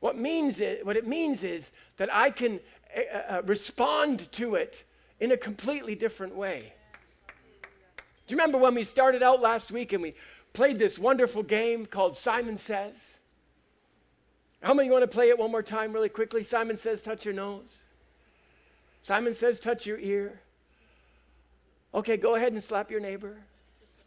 [0.00, 2.60] What, means it, what it means is that I can
[3.28, 4.84] uh, respond to it
[5.20, 6.72] in a completely different way.
[8.26, 10.14] Do you remember when we started out last week and we
[10.52, 13.20] played this wonderful game called Simon Says?
[14.62, 16.44] How many want to play it one more time, really quickly?
[16.44, 17.81] Simon says, touch your nose.
[19.02, 20.40] Simon says, touch your ear.
[21.92, 23.36] Okay, go ahead and slap your neighbor.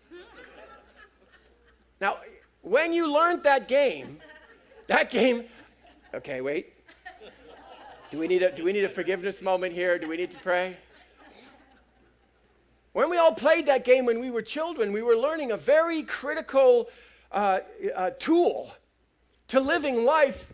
[2.01, 2.17] now,
[2.61, 4.19] when you learned that game,
[4.87, 5.43] that game,
[6.13, 6.73] okay, wait.
[8.09, 9.99] Do we need a, do we need a forgiveness moment here?
[9.99, 10.77] Do we need to pray?
[12.93, 16.03] When we all played that game when we were children, we were learning a very
[16.03, 16.87] critical
[17.33, 17.59] uh,
[17.93, 18.71] uh, tool
[19.49, 20.53] to living life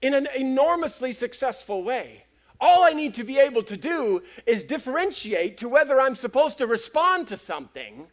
[0.00, 2.24] in an enormously successful way.
[2.64, 6.68] All I need to be able to do is differentiate to whether I'm supposed to
[6.68, 8.06] respond to something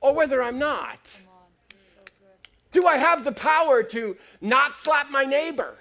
[0.00, 1.14] or whether I'm not.
[2.72, 5.74] Do I have the power to not slap my neighbor,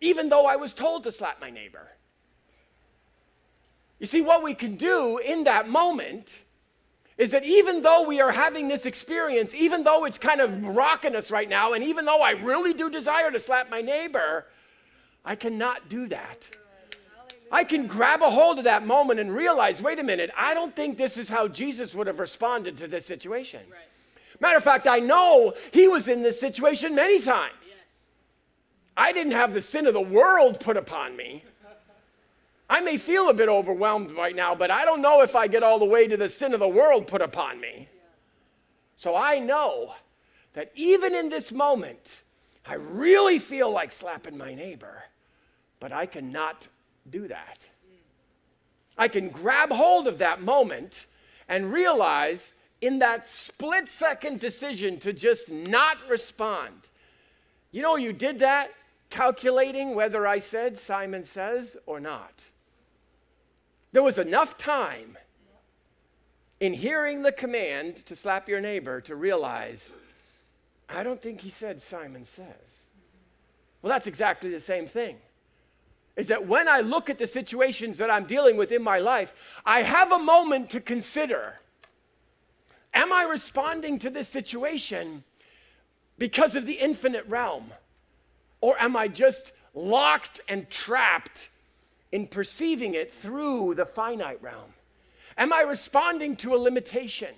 [0.00, 1.92] even though I was told to slap my neighbor?
[4.00, 6.42] You see, what we can do in that moment
[7.16, 11.14] is that even though we are having this experience, even though it's kind of rocking
[11.14, 14.46] us right now, and even though I really do desire to slap my neighbor,
[15.24, 16.48] I cannot do that.
[17.54, 20.74] I can grab a hold of that moment and realize wait a minute, I don't
[20.74, 23.60] think this is how Jesus would have responded to this situation.
[23.70, 23.78] Right.
[24.40, 27.54] Matter of fact, I know he was in this situation many times.
[27.62, 27.78] Yes.
[28.96, 31.44] I didn't have the sin of the world put upon me.
[32.68, 35.62] I may feel a bit overwhelmed right now, but I don't know if I get
[35.62, 37.88] all the way to the sin of the world put upon me.
[38.96, 39.94] So I know
[40.54, 42.22] that even in this moment,
[42.66, 45.04] I really feel like slapping my neighbor,
[45.78, 46.66] but I cannot
[47.08, 47.68] do that.
[48.96, 51.06] I can grab hold of that moment
[51.48, 56.74] and realize in that split second decision to just not respond.
[57.70, 58.70] You know, you did that
[59.10, 62.44] calculating whether I said Simon says or not.
[63.92, 65.16] There was enough time
[66.60, 69.94] in hearing the command to slap your neighbor to realize,
[70.88, 72.88] I don't think he said Simon says.
[73.82, 75.16] Well, that's exactly the same thing.
[76.16, 79.34] Is that when I look at the situations that I'm dealing with in my life,
[79.64, 81.60] I have a moment to consider
[82.94, 85.24] Am I responding to this situation
[86.16, 87.72] because of the infinite realm?
[88.60, 91.50] Or am I just locked and trapped
[92.12, 94.74] in perceiving it through the finite realm?
[95.36, 97.34] Am I responding to a limitation?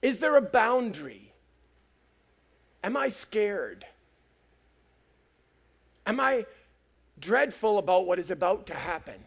[0.00, 1.32] Is there a boundary?
[2.84, 3.84] Am I scared?
[6.06, 6.46] Am I
[7.22, 9.24] dreadful about what is about to happen?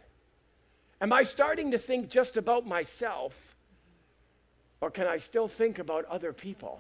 [1.01, 3.55] Am I starting to think just about myself?
[4.81, 6.79] Or can I still think about other people?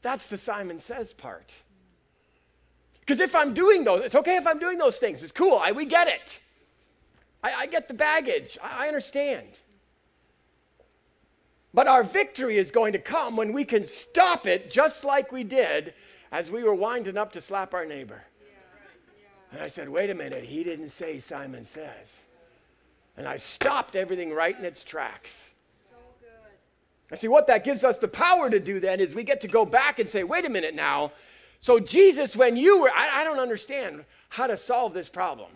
[0.00, 1.54] That's the Simon Says part.
[3.00, 5.22] Because if I'm doing those, it's okay if I'm doing those things.
[5.22, 5.60] It's cool.
[5.62, 6.40] I, we get it.
[7.42, 8.56] I, I get the baggage.
[8.62, 9.58] I, I understand.
[11.74, 15.42] But our victory is going to come when we can stop it just like we
[15.42, 15.94] did
[16.30, 18.22] as we were winding up to slap our neighbor.
[19.52, 22.22] And I said, wait a minute, he didn't say Simon says.
[23.16, 25.52] And I stopped everything right in its tracks.
[25.90, 26.30] So good.
[27.10, 29.48] I see what that gives us the power to do then is we get to
[29.48, 31.12] go back and say, wait a minute now.
[31.60, 35.50] So, Jesus, when you were, I, I don't understand how to solve this problem.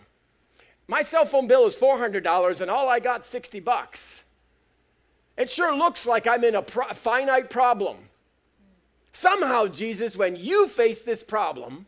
[0.87, 4.23] My cell phone bill is $400 and all I got 60 bucks.
[5.37, 7.97] It sure looks like I'm in a pro- finite problem.
[9.11, 11.87] Somehow, Jesus, when you face this problem,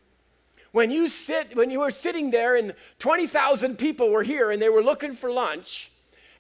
[0.72, 4.70] when you sit when you were sitting there and 20,000 people were here and they
[4.70, 5.92] were looking for lunch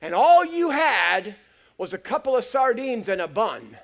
[0.02, 1.36] and all you had
[1.78, 3.78] was a couple of sardines and a bun.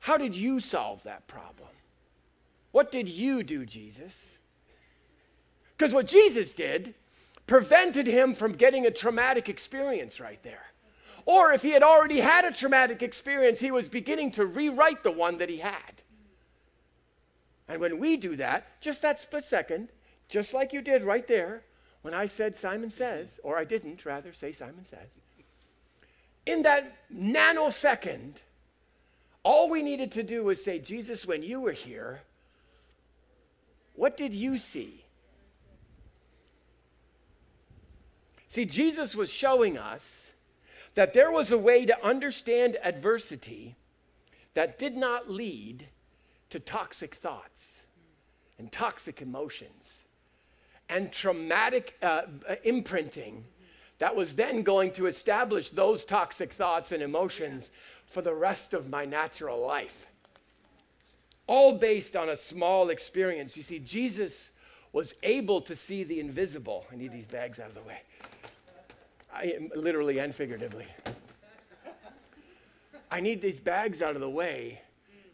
[0.00, 1.68] How did you solve that problem?
[2.72, 4.38] What did you do jesus?
[5.76, 6.94] Because what jesus did
[7.46, 10.64] prevented him from getting a traumatic experience right there.
[11.24, 15.12] Or if he had already had a traumatic experience he was beginning to rewrite the
[15.12, 16.01] one that he had
[17.72, 19.88] and when we do that, just that split second,
[20.28, 21.62] just like you did right there,
[22.02, 25.18] when I said Simon says, or I didn't rather say Simon says,
[26.44, 28.42] in that nanosecond,
[29.42, 32.20] all we needed to do was say, Jesus, when you were here,
[33.94, 35.04] what did you see?
[38.48, 40.32] See, Jesus was showing us
[40.94, 43.76] that there was a way to understand adversity
[44.52, 45.88] that did not lead
[46.52, 47.80] to toxic thoughts
[48.58, 50.02] and toxic emotions
[50.90, 53.42] and traumatic uh, uh, imprinting
[53.98, 57.70] that was then going to establish those toxic thoughts and emotions
[58.04, 60.08] for the rest of my natural life.
[61.46, 63.56] All based on a small experience.
[63.56, 64.50] You see, Jesus
[64.92, 66.84] was able to see the invisible.
[66.92, 68.02] I need these bags out of the way.
[69.32, 70.86] I, literally and figuratively.
[73.10, 74.82] I need these bags out of the way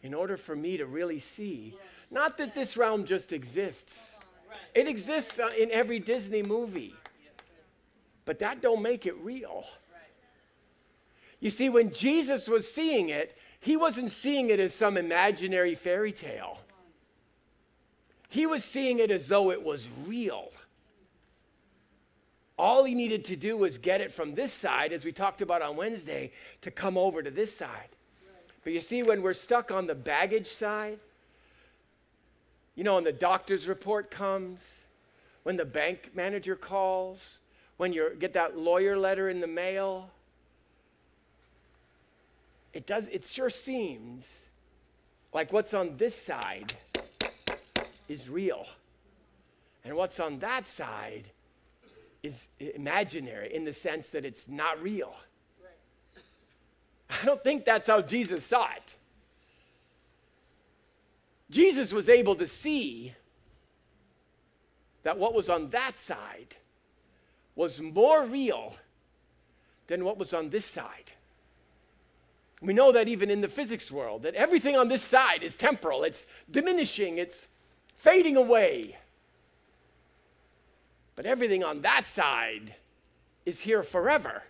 [0.03, 1.75] in order for me to really see.
[2.11, 4.13] Not that this realm just exists.
[4.73, 6.95] It exists uh, in every Disney movie.
[8.25, 9.65] But that don't make it real.
[11.39, 16.11] You see, when Jesus was seeing it, he wasn't seeing it as some imaginary fairy
[16.11, 16.59] tale.
[18.29, 20.51] He was seeing it as though it was real.
[22.57, 25.61] All he needed to do was get it from this side, as we talked about
[25.61, 26.31] on Wednesday,
[26.61, 27.89] to come over to this side.
[28.69, 30.99] But you see, when we're stuck on the baggage side,
[32.75, 34.81] you know, when the doctor's report comes,
[35.41, 37.39] when the bank manager calls,
[37.77, 40.11] when you get that lawyer letter in the mail,
[42.71, 44.45] it does it sure seems
[45.33, 46.71] like what's on this side
[48.07, 48.67] is real.
[49.83, 51.23] And what's on that side
[52.21, 55.15] is imaginary in the sense that it's not real.
[57.09, 58.95] I don't think that's how Jesus saw it.
[61.49, 63.13] Jesus was able to see
[65.03, 66.55] that what was on that side
[67.55, 68.75] was more real
[69.87, 71.11] than what was on this side.
[72.61, 76.03] We know that even in the physics world, that everything on this side is temporal,
[76.03, 77.47] it's diminishing, it's
[77.97, 78.97] fading away.
[81.15, 82.75] But everything on that side
[83.45, 84.43] is here forever.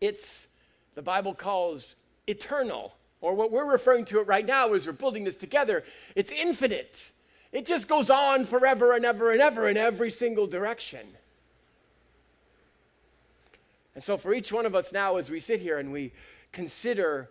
[0.00, 0.48] It's
[0.96, 1.94] the Bible calls
[2.26, 5.84] eternal, or what we're referring to it right now as we're building this together,
[6.16, 7.12] it's infinite.
[7.52, 11.06] It just goes on forever and ever and ever in every single direction.
[13.94, 16.12] And so, for each one of us now, as we sit here and we
[16.50, 17.30] consider,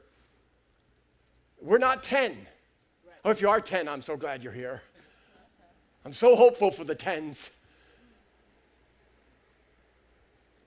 [1.60, 2.32] we're not 10.
[2.32, 3.16] Right.
[3.24, 4.82] Or if you are 10, I'm so glad you're here.
[6.06, 7.50] I'm so hopeful for the 10s.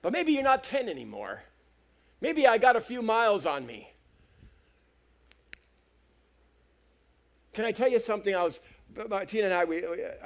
[0.01, 1.41] But maybe you're not 10 anymore.
[2.21, 3.91] Maybe I got a few miles on me.
[7.53, 8.35] Can I tell you something?
[8.35, 8.59] I was,
[9.27, 9.83] Tina and I, we,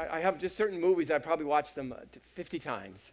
[0.10, 2.01] I have just certain movies, I probably watched them uh,
[2.34, 3.12] 50 times.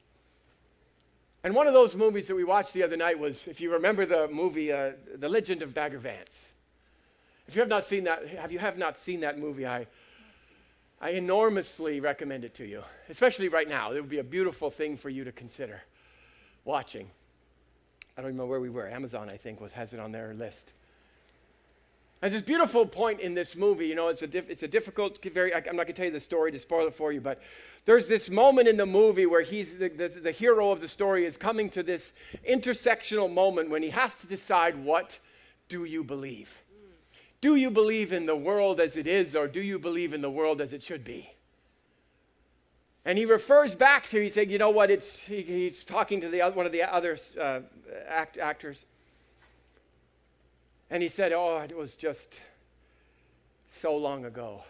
[1.42, 4.04] And one of those movies that we watched the other night was, if you remember
[4.04, 6.52] the movie, uh, The Legend of Bagger Vance.
[7.48, 9.86] If you have not seen that, have you have not seen that movie, I,
[11.00, 13.92] I enormously recommend it to you, especially right now.
[13.92, 15.80] It would be a beautiful thing for you to consider
[16.64, 17.10] watching.
[18.20, 18.86] I don't even know where we were.
[18.86, 20.72] Amazon, I think, was, has it on their list.
[22.20, 23.86] There's this beautiful point in this movie.
[23.86, 26.20] You know, it's a, it's a difficult, very, I'm not going to tell you the
[26.20, 27.40] story to spoil it for you, but
[27.86, 31.24] there's this moment in the movie where he's, the, the, the hero of the story
[31.24, 32.12] is coming to this
[32.46, 35.18] intersectional moment when he has to decide what
[35.70, 36.60] do you believe?
[37.40, 40.30] Do you believe in the world as it is, or do you believe in the
[40.30, 41.30] world as it should be?
[43.04, 46.28] And he refers back to, he said, you know what, it's, he, he's talking to
[46.28, 47.60] the, one of the other uh,
[48.06, 48.86] act, actors.
[50.90, 52.40] And he said, Oh, it was just
[53.68, 54.62] so long ago.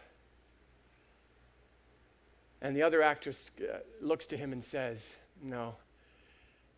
[2.63, 5.75] And the other actress uh, looks to him and says, No,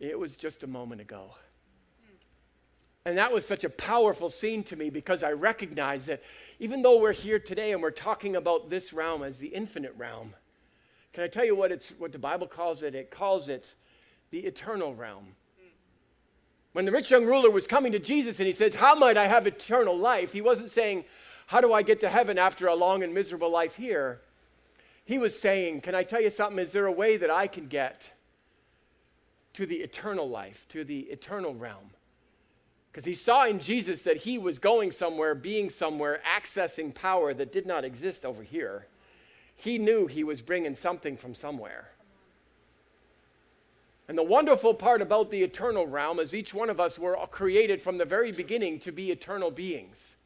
[0.01, 1.35] it was just a moment ago.
[3.05, 6.23] And that was such a powerful scene to me because I recognize that
[6.61, 10.35] even though we're here today and we're talking about this realm as the infinite realm,
[11.13, 12.95] can I tell you what, it's, what the Bible calls it?
[12.95, 13.75] It calls it
[14.31, 15.27] the eternal realm.
[16.73, 19.27] When the rich young ruler was coming to Jesus and he says, How might I
[19.27, 20.33] have eternal life?
[20.33, 21.05] He wasn't saying,
[21.47, 24.23] How do I get to heaven after a long and miserable life here?
[25.05, 26.59] He was saying, Can I tell you something?
[26.59, 28.11] Is there a way that I can get
[29.53, 31.91] to the eternal life, to the eternal realm?
[32.91, 37.53] Because he saw in Jesus that he was going somewhere, being somewhere, accessing power that
[37.53, 38.87] did not exist over here.
[39.63, 41.93] He knew he was bringing something from somewhere.
[44.09, 47.81] And the wonderful part about the eternal realm is each one of us were created
[47.81, 50.17] from the very beginning to be eternal beings.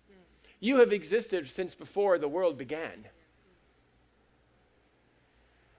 [0.58, 3.08] You have existed since before the world began.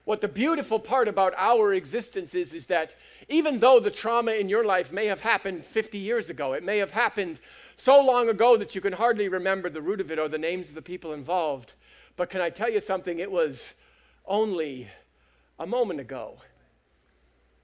[0.08, 2.96] What the beautiful part about our existence is, is that
[3.28, 6.78] even though the trauma in your life may have happened 50 years ago, it may
[6.78, 7.38] have happened
[7.76, 10.70] so long ago that you can hardly remember the root of it or the names
[10.70, 11.74] of the people involved.
[12.16, 13.18] But can I tell you something?
[13.18, 13.74] It was
[14.24, 14.88] only
[15.58, 16.38] a moment ago.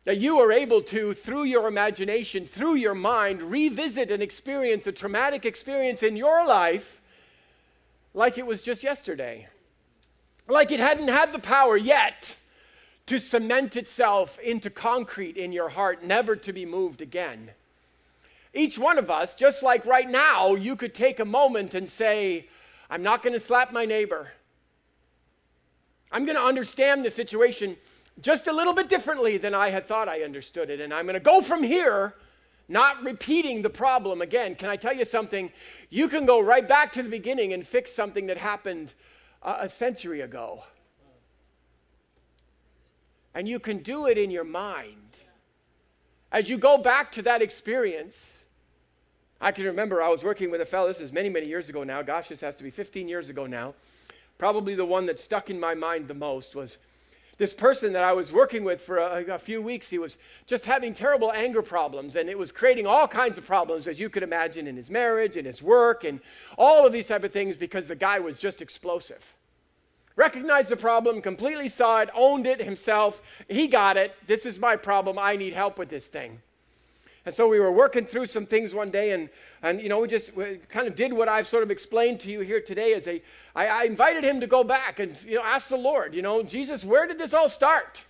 [0.05, 4.93] That you are able to, through your imagination, through your mind, revisit and experience a
[4.93, 7.01] traumatic experience in your life
[8.13, 9.49] like it was just yesterday
[10.49, 12.35] like it hadn't had the power yet
[13.07, 17.51] to cement itself into concrete in your heart, never to be moved again.
[18.55, 22.47] Each one of us, just like right now, you could take a moment and say,
[22.89, 24.29] I'm not going to slap my neighbor.
[26.13, 27.77] I'm going to understand the situation
[28.21, 30.81] just a little bit differently than I had thought I understood it.
[30.81, 32.15] And I'm going to go from here,
[32.69, 34.55] not repeating the problem again.
[34.55, 35.51] Can I tell you something?
[35.91, 38.95] You can go right back to the beginning and fix something that happened
[39.45, 40.65] a century ago.
[43.35, 45.19] And you can do it in your mind.
[46.33, 48.45] As you go back to that experience,
[49.41, 51.85] I can remember I was working with a fellow, this is many, many years ago
[51.85, 52.03] now.
[52.03, 53.75] Gosh, this has to be 15 years ago now.
[54.39, 56.79] Probably the one that stuck in my mind the most was
[57.37, 60.17] this person that I was working with for a, a, few weeks, he was
[60.47, 64.09] just having terrible anger problems, and it was creating all kinds of problems, as you
[64.09, 66.21] could imagine, in his marriage, in his work, and
[66.57, 69.35] all of these type of things because the guy was just explosive.
[70.17, 73.21] Recognized the problem, completely saw it, owned it himself.
[73.49, 74.15] He got it.
[74.29, 75.19] This is my problem.
[75.19, 76.41] I need help with this thing.
[77.27, 79.31] And so we were working through some things one day, and,
[79.63, 82.31] and you know, we just we kind of did what I've sort of explained to
[82.31, 82.93] you here today.
[82.93, 83.23] As a,
[83.57, 86.43] I, I invited him to go back and you know, ask the Lord, you know,
[86.43, 88.05] Jesus, where did this all start?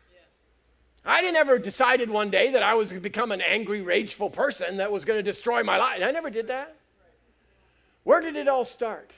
[1.07, 4.31] I didn't ever decided one day that I was going to become an angry, rageful
[4.31, 6.01] person that was going to destroy my life.
[6.03, 6.77] I never did that.
[8.05, 9.13] Where did it all start?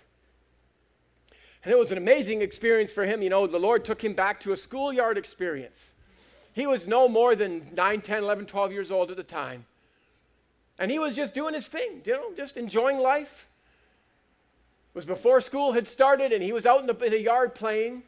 [1.65, 3.23] And it was an amazing experience for him.
[3.23, 5.95] You know, the Lord took him back to a schoolyard experience.
[6.53, 9.65] He was no more than 9, 10, 11, 12 years old at the time.
[10.79, 13.49] And he was just doing his thing, you know, just enjoying life.
[14.95, 17.55] It was before school had started, and he was out in the, in the yard
[17.55, 18.03] playing.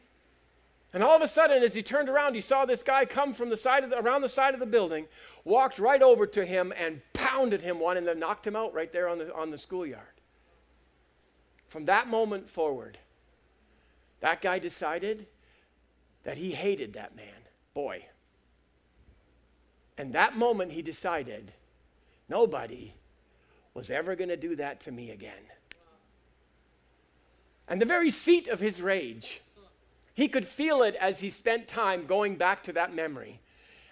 [0.93, 3.49] And all of a sudden, as he turned around, he saw this guy come from
[3.49, 5.07] the side of the, around the side of the building,
[5.43, 8.91] walked right over to him and pounded him one, and then knocked him out right
[8.91, 10.03] there on the, on the schoolyard.
[11.67, 12.97] From that moment forward,
[14.21, 15.27] that guy decided
[16.23, 17.25] that he hated that man,
[17.73, 18.05] boy.
[19.97, 21.51] And that moment, he decided
[22.29, 22.93] Nobody
[23.73, 25.33] was ever going to do that to me again.
[27.67, 29.41] And the very seat of his rage,
[30.13, 33.41] he could feel it as he spent time going back to that memory.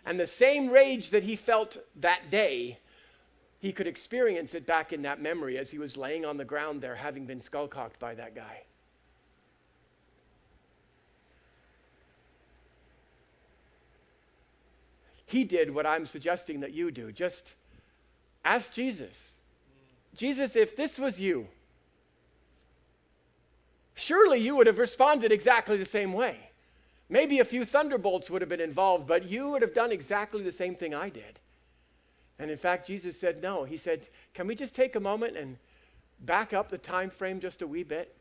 [0.06, 2.80] And the same rage that he felt that day,
[3.60, 6.82] he could experience it back in that memory as he was laying on the ground
[6.82, 8.64] there, having been skullcocked by that guy.
[15.26, 17.12] He did what I'm suggesting that you do.
[17.12, 17.56] Just
[18.48, 19.36] Ask Jesus.
[20.16, 21.50] Jesus, if this was you,
[23.94, 26.38] surely you would have responded exactly the same way.
[27.10, 30.54] Maybe a few thunderbolts would have been involved, but you would have done exactly the
[30.54, 31.42] same thing I did.
[32.40, 33.66] And in fact, Jesus said no.
[33.66, 35.58] He said, "Can we just take a moment and
[36.22, 38.16] back up the time frame just a wee bit?"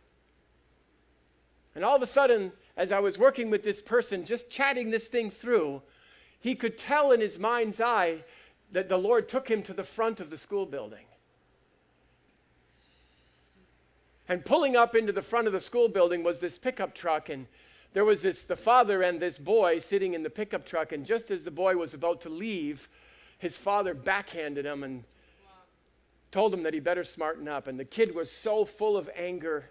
[1.76, 5.06] And all of a sudden, as I was working with this person, just chatting this
[5.06, 5.82] thing through,
[6.40, 8.24] he could tell in his mind's eye
[8.72, 11.04] that the Lord took him to the front of the school building.
[14.28, 17.46] And pulling up into the front of the school building was this pickup truck, and
[17.92, 21.30] there was this the father and this boy sitting in the pickup truck, and just
[21.30, 22.88] as the boy was about to leave,
[23.38, 25.04] his father backhanded him and
[26.32, 27.68] told him that he better smarten up.
[27.68, 29.70] And the kid was so full of anger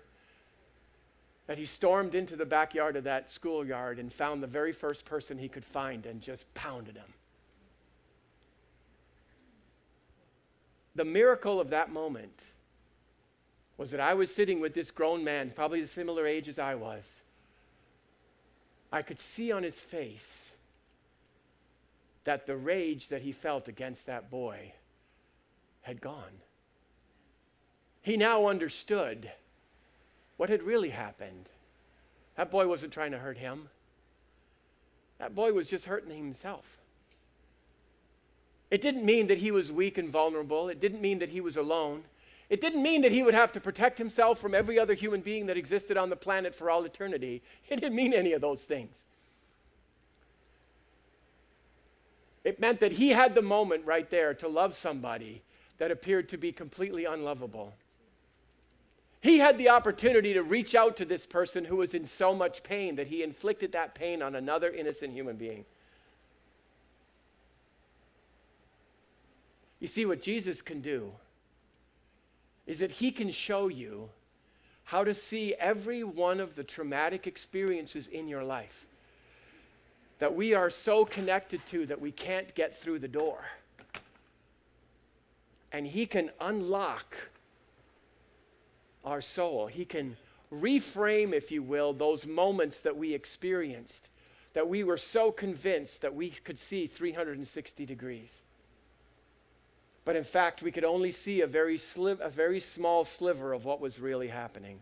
[1.48, 5.38] that he stormed into the backyard of that schoolyard and found the very first person
[5.38, 7.14] he could find and just pounded him.
[10.96, 12.44] The miracle of that moment
[13.78, 16.76] was that I was sitting with this grown man, probably the similar age as I
[16.76, 17.22] was.
[18.92, 20.54] I could see on his face
[22.24, 24.74] that the rage that he felt against that boy
[25.82, 26.42] had gone.
[28.02, 29.32] He now understood
[30.38, 31.50] what had really happened.
[32.36, 33.70] That boy wasn't trying to hurt him,
[35.18, 36.66] that boy was just hurting himself.
[38.72, 41.58] It didn't mean that he was weak and vulnerable, it didn't mean that he was
[41.58, 42.04] alone.
[42.50, 45.48] It didn't mean that he would have to protect himself from every other human being
[45.48, 47.42] that existed on the planet for all eternity.
[47.70, 49.06] It didn't mean any of those things.
[52.44, 55.42] It meant that he had the moment right there to love somebody
[55.80, 57.74] that appeared to be completely unlovable.
[59.20, 62.62] He had the opportunity to reach out to this person who was in so much
[62.62, 65.66] pain that he inflicted that pain on another innocent human being.
[69.86, 71.12] You see, what Jesus can do
[72.66, 74.10] is that he can show you
[74.84, 78.88] how to see every one of the traumatic experiences in your life
[80.18, 83.38] that we are so connected to that we can't get through the door.
[85.72, 87.16] And he can unlock
[89.04, 89.68] our soul.
[89.68, 90.18] He can
[90.52, 94.10] reframe, if you will, those moments that we experienced,
[94.54, 98.42] that we were so convinced that we could see 360 degrees.
[100.06, 103.66] But in fact, we could only see a very, sliv- a very small sliver of
[103.66, 104.80] what was really happening.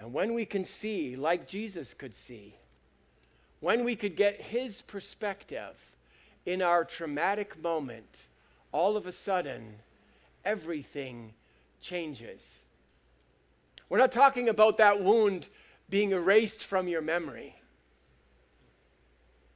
[0.00, 2.54] And when we can see, like Jesus could see,
[3.60, 5.74] when we could get his perspective
[6.46, 8.22] in our traumatic moment,
[8.72, 9.76] all of a sudden,
[10.44, 11.34] everything
[11.80, 12.64] changes.
[13.88, 15.48] We're not talking about that wound
[15.90, 17.54] being erased from your memory.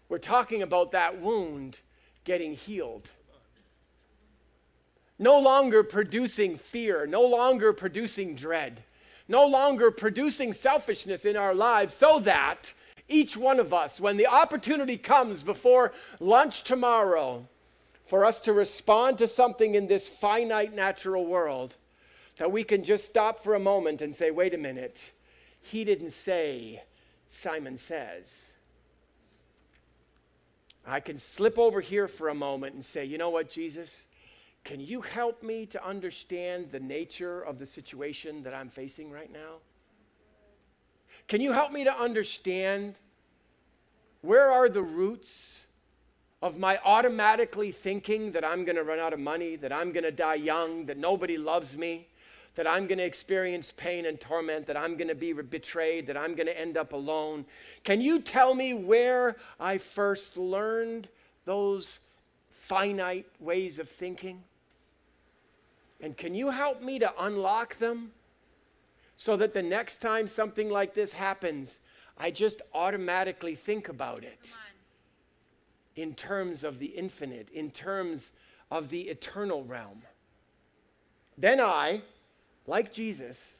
[0.08, 1.80] We're talking about that wound
[2.28, 3.10] getting healed.
[5.18, 8.82] No longer producing fear, no longer producing dread,
[9.28, 12.74] no longer producing selfishness in our lives, so that
[13.08, 17.48] each one of us, when the opportunity comes before lunch tomorrow
[18.04, 21.76] for us to respond to something in this finite natural world,
[22.36, 25.12] that we can just stop for a moment and say, wait a minute,
[25.62, 26.82] he didn't say,
[27.26, 28.52] Simon says.
[30.88, 34.08] I can slip over here for a moment and say, you know what, Jesus?
[34.64, 39.32] Can you help me to understand the nature of the situation that I'm facing right
[39.32, 39.56] now?
[41.26, 42.98] Can you help me to understand
[44.22, 45.66] where are the roots
[46.40, 50.04] of my automatically thinking that I'm going to run out of money, that I'm going
[50.04, 52.08] to die young, that nobody loves me,
[52.58, 56.16] that I'm going to experience pain and torment, that I'm going to be betrayed, that
[56.16, 57.46] I'm going to end up alone.
[57.84, 61.08] Can you tell me where I first learned
[61.44, 62.00] those
[62.50, 64.42] finite ways of thinking?
[66.00, 68.10] And can you help me to unlock them
[69.16, 71.78] so that the next time something like this happens,
[72.18, 74.52] I just automatically think about it
[75.94, 78.32] in terms of the infinite, in terms
[78.68, 80.02] of the eternal realm?
[81.40, 82.02] Then I,
[82.68, 83.58] like Jesus,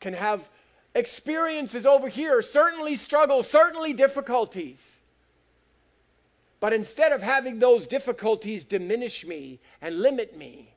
[0.00, 0.48] can have
[0.94, 5.00] experiences over here, certainly struggles, certainly difficulties.
[6.58, 10.72] But instead of having those difficulties diminish me and limit me,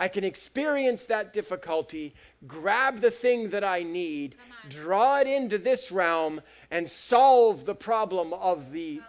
[0.00, 2.12] I can experience that difficulty,
[2.48, 4.34] grab the thing that I need,
[4.68, 6.40] draw it into this realm,
[6.72, 9.00] and solve the problem of the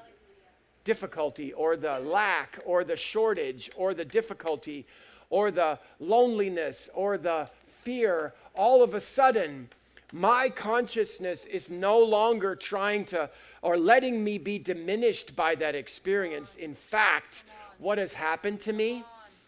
[0.83, 4.85] difficulty or the lack or the shortage or the difficulty
[5.29, 7.49] or the loneliness or the
[7.81, 9.69] fear, all of a sudden,
[10.11, 13.29] my consciousness is no longer trying to
[13.61, 16.55] or letting me be diminished by that experience.
[16.55, 17.43] In fact,
[17.79, 19.03] what has happened to me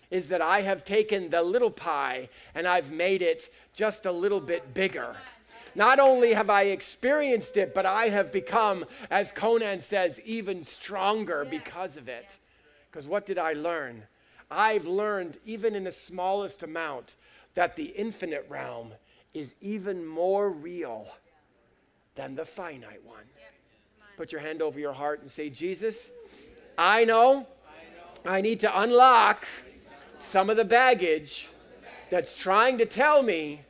[0.10, 4.40] is that I have taken the little pie and I've made it just a little
[4.40, 5.16] bit bigger.
[5.76, 11.46] Not only have I experienced it, but I have become, as Conan says, even stronger
[11.48, 12.38] because of it.
[12.90, 14.04] Because what did I learn?
[14.50, 17.16] I've learned, even in the smallest amount,
[17.56, 18.92] that the infinite realm
[19.34, 21.08] is even more real
[22.16, 23.24] than the finite one.
[24.18, 26.12] Put your hand over your heart and say, Jesus,
[26.78, 27.48] I know
[28.26, 29.46] I need to unlock
[30.20, 31.50] some of the baggage
[32.10, 33.62] that's trying to tell me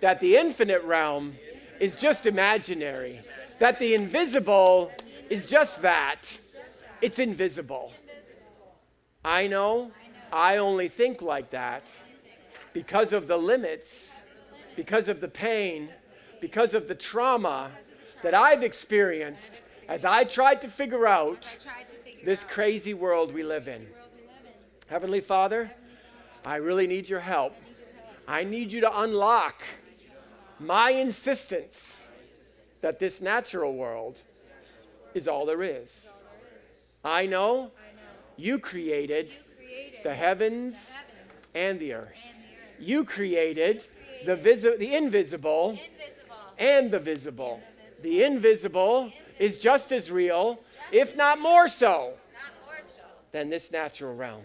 [0.00, 1.34] that the infinite realm
[1.78, 3.20] is just imaginary,
[3.60, 4.90] that the invisible
[5.30, 6.36] is just that
[7.00, 7.92] it's invisible.
[9.24, 9.92] I know
[10.32, 11.90] I only think like that
[12.72, 14.18] because of the limits,
[14.76, 15.90] because of the pain,
[16.40, 17.70] because of the trauma
[18.22, 21.46] that I've experienced as I tried to figure out
[22.24, 23.86] this crazy world we live in.
[24.88, 25.70] Heavenly Father,
[26.46, 27.54] I really need your help.
[28.26, 29.62] I need you to unlock
[30.58, 32.08] my insistence
[32.80, 34.22] that this natural world
[35.12, 36.10] is all there is.
[37.04, 37.70] I know
[38.36, 39.34] you created
[40.02, 40.92] the heavens
[41.54, 42.36] and the earth.
[42.78, 43.86] You created
[44.26, 45.78] the, visi- the invisible
[46.58, 47.60] and the visible.
[48.02, 50.58] The invisible is just as real,
[50.90, 52.14] if not more so,
[53.30, 54.42] than this natural realm.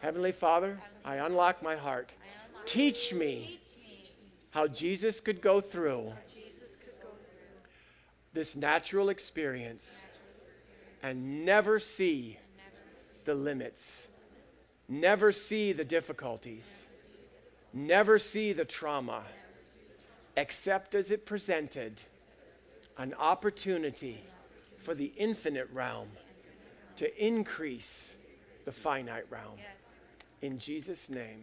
[0.00, 2.10] Heavenly Father, I unlock my heart.
[2.66, 3.60] Teach me
[4.50, 6.12] how Jesus could go through
[8.32, 10.02] this natural experience
[11.02, 12.38] and never see
[13.24, 14.08] the limits,
[14.88, 16.84] never see the difficulties,
[17.72, 19.22] never see the trauma,
[20.36, 22.00] except as it presented
[22.98, 24.18] an opportunity
[24.78, 26.08] for the infinite realm
[26.96, 28.14] to increase
[28.64, 29.58] the finite realm.
[30.42, 31.40] In Jesus' name.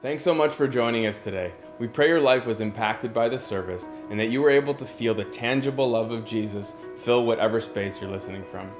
[0.00, 1.52] Thanks so much for joining us today.
[1.80, 4.84] We pray your life was impacted by the service and that you were able to
[4.84, 8.70] feel the tangible love of Jesus fill whatever space you're listening from.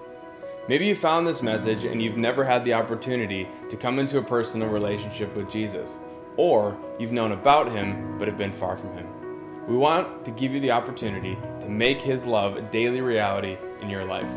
[0.68, 4.22] Maybe you found this message and you've never had the opportunity to come into a
[4.22, 5.98] personal relationship with Jesus,
[6.36, 9.08] or you've known about him but have been far from him.
[9.66, 13.88] We want to give you the opportunity to make his love a daily reality in
[13.88, 14.30] your life.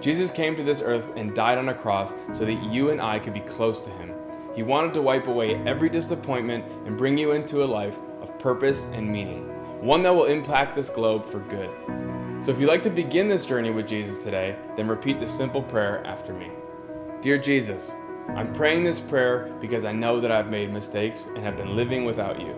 [0.00, 3.20] Jesus came to this earth and died on a cross so that you and I
[3.20, 4.12] could be close to him.
[4.56, 8.86] He wanted to wipe away every disappointment and bring you into a life of purpose
[8.86, 9.44] and meaning,
[9.80, 11.70] one that will impact this globe for good.
[12.44, 15.62] So if you'd like to begin this journey with Jesus today, then repeat this simple
[15.62, 16.50] prayer after me.
[17.22, 17.90] Dear Jesus,
[18.36, 22.04] I'm praying this prayer because I know that I've made mistakes and have been living
[22.04, 22.54] without you.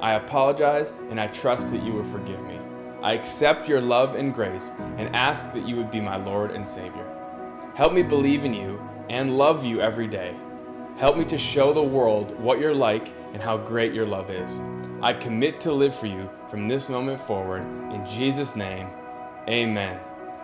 [0.00, 2.60] I apologize and I trust that you will forgive me.
[3.02, 6.66] I accept your love and grace and ask that you would be my Lord and
[6.66, 7.04] Savior.
[7.74, 10.36] Help me believe in you and love you every day.
[10.96, 14.60] Help me to show the world what you're like and how great your love is.
[15.02, 17.62] I commit to live for you from this moment forward.
[17.92, 18.86] In Jesus' name,
[19.48, 19.98] amen.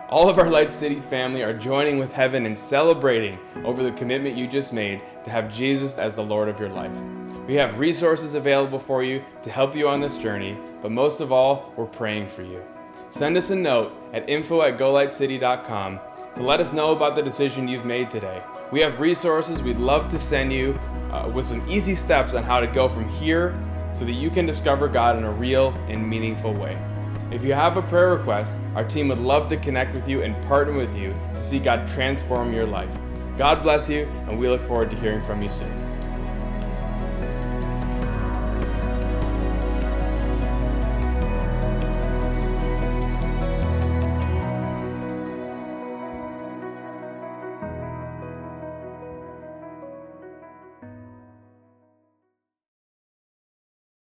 [0.09, 4.37] All of our Light City family are joining with heaven and celebrating over the commitment
[4.37, 6.97] you just made to have Jesus as the Lord of your life.
[7.47, 11.31] We have resources available for you to help you on this journey, but most of
[11.31, 12.61] all, we're praying for you.
[13.09, 15.99] Send us a note at info at golightcity.com
[16.35, 18.41] to let us know about the decision you've made today
[18.71, 20.79] we have resources we'd love to send you
[21.11, 23.53] uh, with some easy steps on how to go from here
[23.93, 26.77] so that you can discover God in a real and meaningful way.
[27.31, 30.39] If you have a prayer request, our team would love to connect with you and
[30.43, 32.93] partner with you to see God transform your life.
[33.37, 35.80] God bless you, and we look forward to hearing from you soon.